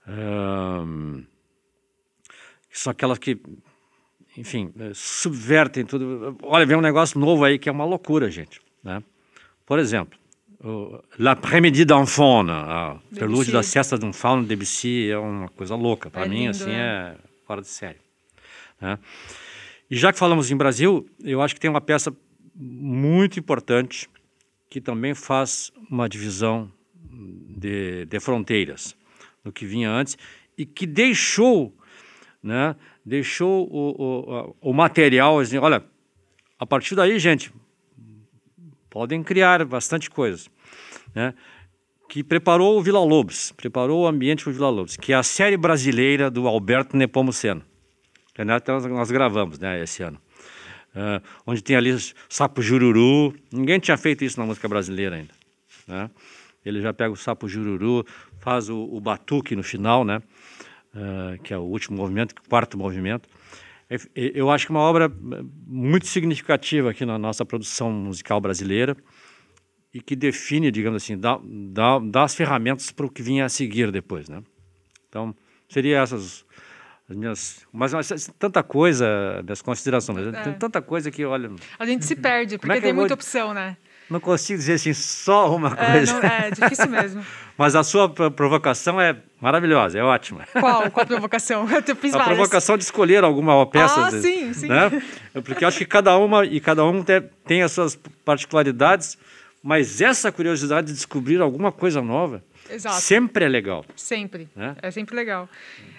[0.09, 1.25] Um,
[2.71, 3.41] são aquelas que,
[4.37, 6.37] enfim, eh, subvertem tudo.
[6.43, 8.61] Olha, vem um negócio novo aí que é uma loucura, gente.
[8.83, 9.03] Né?
[9.67, 10.19] Por exemplo,
[11.19, 16.11] L'après-midi d'un faune, a prelúdio da Cesta de um Faune, Debussy, é uma coisa louca.
[16.11, 17.15] Para é mim, lindo, assim, é.
[17.15, 17.99] é fora de série.
[18.81, 18.99] Né?
[19.91, 22.15] E já que falamos em Brasil, eu acho que tem uma peça
[22.61, 24.09] muito importante
[24.69, 26.71] que também faz uma divisão
[27.03, 28.95] de, de fronteiras
[29.43, 30.19] do que vinha antes
[30.59, 31.75] e que deixou,
[32.43, 35.83] né, deixou o, o, o material, assim, olha,
[36.59, 37.51] a partir daí, gente,
[38.91, 40.51] podem criar bastante coisas,
[41.15, 41.33] né?
[42.11, 45.23] que preparou o Vila Lobos, preparou o ambiente para o Vila Lobos, que é a
[45.23, 47.65] série brasileira do Alberto Nepomuceno.
[48.33, 50.21] Então nós gravamos né, esse ano.
[50.95, 51.97] Uh, onde tem ali
[52.29, 53.35] sapo jururu.
[53.53, 55.33] Ninguém tinha feito isso na música brasileira ainda.
[55.87, 56.11] Né?
[56.65, 58.05] Ele já pega o sapo jururu,
[58.39, 60.21] faz o, o batuque no final, né?
[60.95, 63.29] Uh, que é o último movimento, o quarto movimento.
[64.15, 65.13] Eu acho que é uma obra
[65.67, 68.97] muito significativa aqui na nossa produção musical brasileira
[69.93, 73.49] e que define, digamos assim, dá, dá, dá as ferramentas para o que vinha a
[73.49, 74.43] seguir depois, né?
[75.09, 75.35] Então,
[75.69, 76.45] seria essas as
[77.17, 80.43] minhas, mas, mas tanta coisa das considerações, é.
[80.43, 81.51] tem tanta coisa que, olha...
[81.79, 83.77] A gente se perde, porque é tem muita opção, né?
[84.11, 86.13] Não consigo dizer assim, só uma é, coisa.
[86.15, 87.25] Não, é difícil mesmo.
[87.57, 90.45] Mas a sua provocação é maravilhosa, é ótima.
[90.53, 90.91] Qual?
[90.91, 91.69] Qual provocação?
[91.71, 92.37] Eu fiz a várias.
[92.37, 94.07] provocação de escolher alguma peça.
[94.07, 94.67] Ah, sim, sim.
[94.67, 95.01] Né?
[95.45, 97.05] Porque eu acho que cada uma e cada um
[97.47, 99.17] tem as suas particularidades,
[99.63, 102.43] mas essa curiosidade de descobrir alguma coisa nova
[102.73, 103.01] Exato.
[103.01, 103.85] sempre é legal.
[103.97, 104.49] Sempre.
[104.55, 104.77] Né?
[104.83, 105.49] É sempre legal.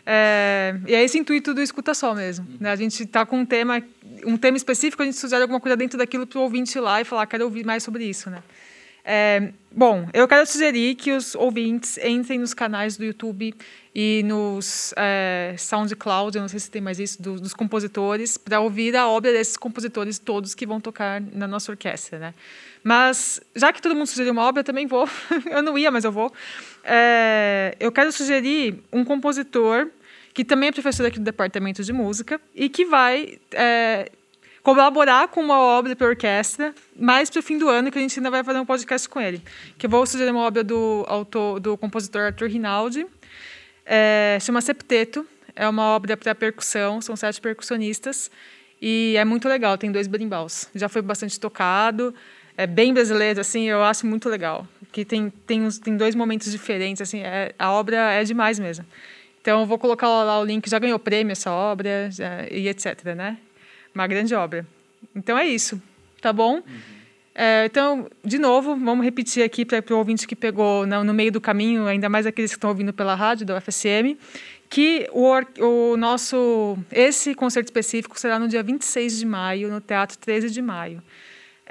[0.05, 2.47] É, e é esse intuito do escuta só mesmo.
[2.59, 2.72] Né?
[2.72, 3.82] A gente está com um tema,
[4.26, 7.01] um tema específico, a gente sugere alguma coisa dentro daquilo para o ouvinte ir lá
[7.01, 8.30] e falar, quero ouvir mais sobre isso.
[8.30, 8.41] Né?
[9.03, 13.53] É, bom, eu quero sugerir que os ouvintes entrem nos canais do YouTube
[13.94, 18.60] e nos é, SoundCloud, eu não sei se tem mais isso, do, dos compositores, para
[18.62, 22.18] ouvir a obra desses compositores todos que vão tocar na nossa orquestra.
[22.18, 22.34] Né?
[22.84, 25.08] Mas, já que todo mundo sugeriu uma obra, eu também vou.
[25.52, 26.32] eu não ia, mas eu vou.
[26.84, 29.89] É, eu quero sugerir um compositor
[30.34, 34.10] que também é professor aqui do Departamento de Música e que vai é,
[34.64, 38.18] colaborar com uma obra para orquestra mais para o fim do ano, que a gente
[38.20, 39.42] ainda vai fazer um podcast com ele.
[39.78, 43.06] Que eu vou sugerir uma obra do, autor, do compositor Arthur Rinaldi,
[43.94, 48.32] é, chama Septeto, é uma obra para percussão, são sete percussionistas,
[48.82, 50.48] e é muito legal, tem dois berimbau.
[50.74, 52.16] Já foi bastante tocado,
[52.56, 54.66] é bem brasileiro, assim, eu acho muito legal.
[54.94, 58.86] Que tem, tem, uns, tem dois momentos diferentes, assim, é, a obra é demais mesmo.
[59.42, 63.38] Então, vou colocar lá o link, já ganhou prêmio essa obra, já, e etc, né?
[63.94, 64.66] Uma grande obra.
[65.14, 65.82] Então, é isso,
[66.22, 66.56] tá bom?
[66.56, 67.01] Uhum.
[67.34, 71.32] É, então, de novo, vamos repetir aqui para o ouvinte que pegou no, no, meio
[71.32, 74.18] do caminho, ainda mais aqueles que estão ouvindo pela rádio da UFSM,
[74.70, 75.32] que o,
[75.64, 80.62] o nosso esse concerto específico será no dia 26 de maio, no Teatro 13 de
[80.62, 81.02] Maio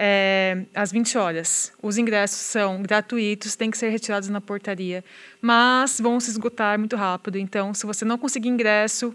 [0.03, 1.73] é, às 20 horas.
[1.83, 5.05] Os ingressos são gratuitos, têm que ser retirados na portaria,
[5.43, 7.37] mas vão se esgotar muito rápido.
[7.37, 9.15] Então, se você não conseguir ingresso,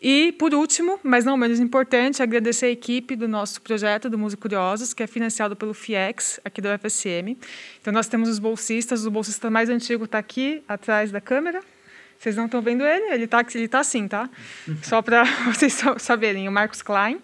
[0.00, 4.40] E, por último, mas não menos importante, agradecer a equipe do nosso projeto do Música
[4.40, 7.36] Curiosos, que é financiado pelo FIEX, aqui da UFSM.
[7.80, 11.60] Então, nós temos os bolsistas, o bolsista mais antigo está aqui, atrás da câmera.
[12.22, 13.12] Vocês não estão vendo ele?
[13.12, 14.30] Ele está ele tá assim, tá?
[14.80, 17.20] Só para vocês saberem, o Marcos Klein.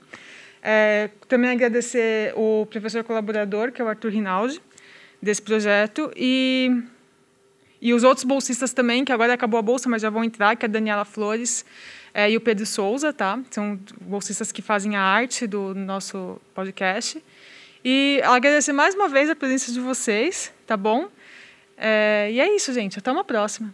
[0.61, 4.61] É, também agradecer o professor colaborador, que é o Arthur Rinaldi,
[5.23, 6.83] desse projeto e
[7.81, 10.67] e os outros bolsistas também, que agora acabou a bolsa, mas já vão entrar, que
[10.67, 11.65] é a Daniela Flores
[12.13, 13.39] é, e o Pedro Souza, tá?
[13.53, 17.23] São bolsistas que fazem a arte do nosso podcast.
[17.85, 21.09] E agradecer mais uma vez a presença de vocês, tá bom?
[21.77, 22.99] É, e é isso, gente.
[22.99, 23.73] Até uma próxima.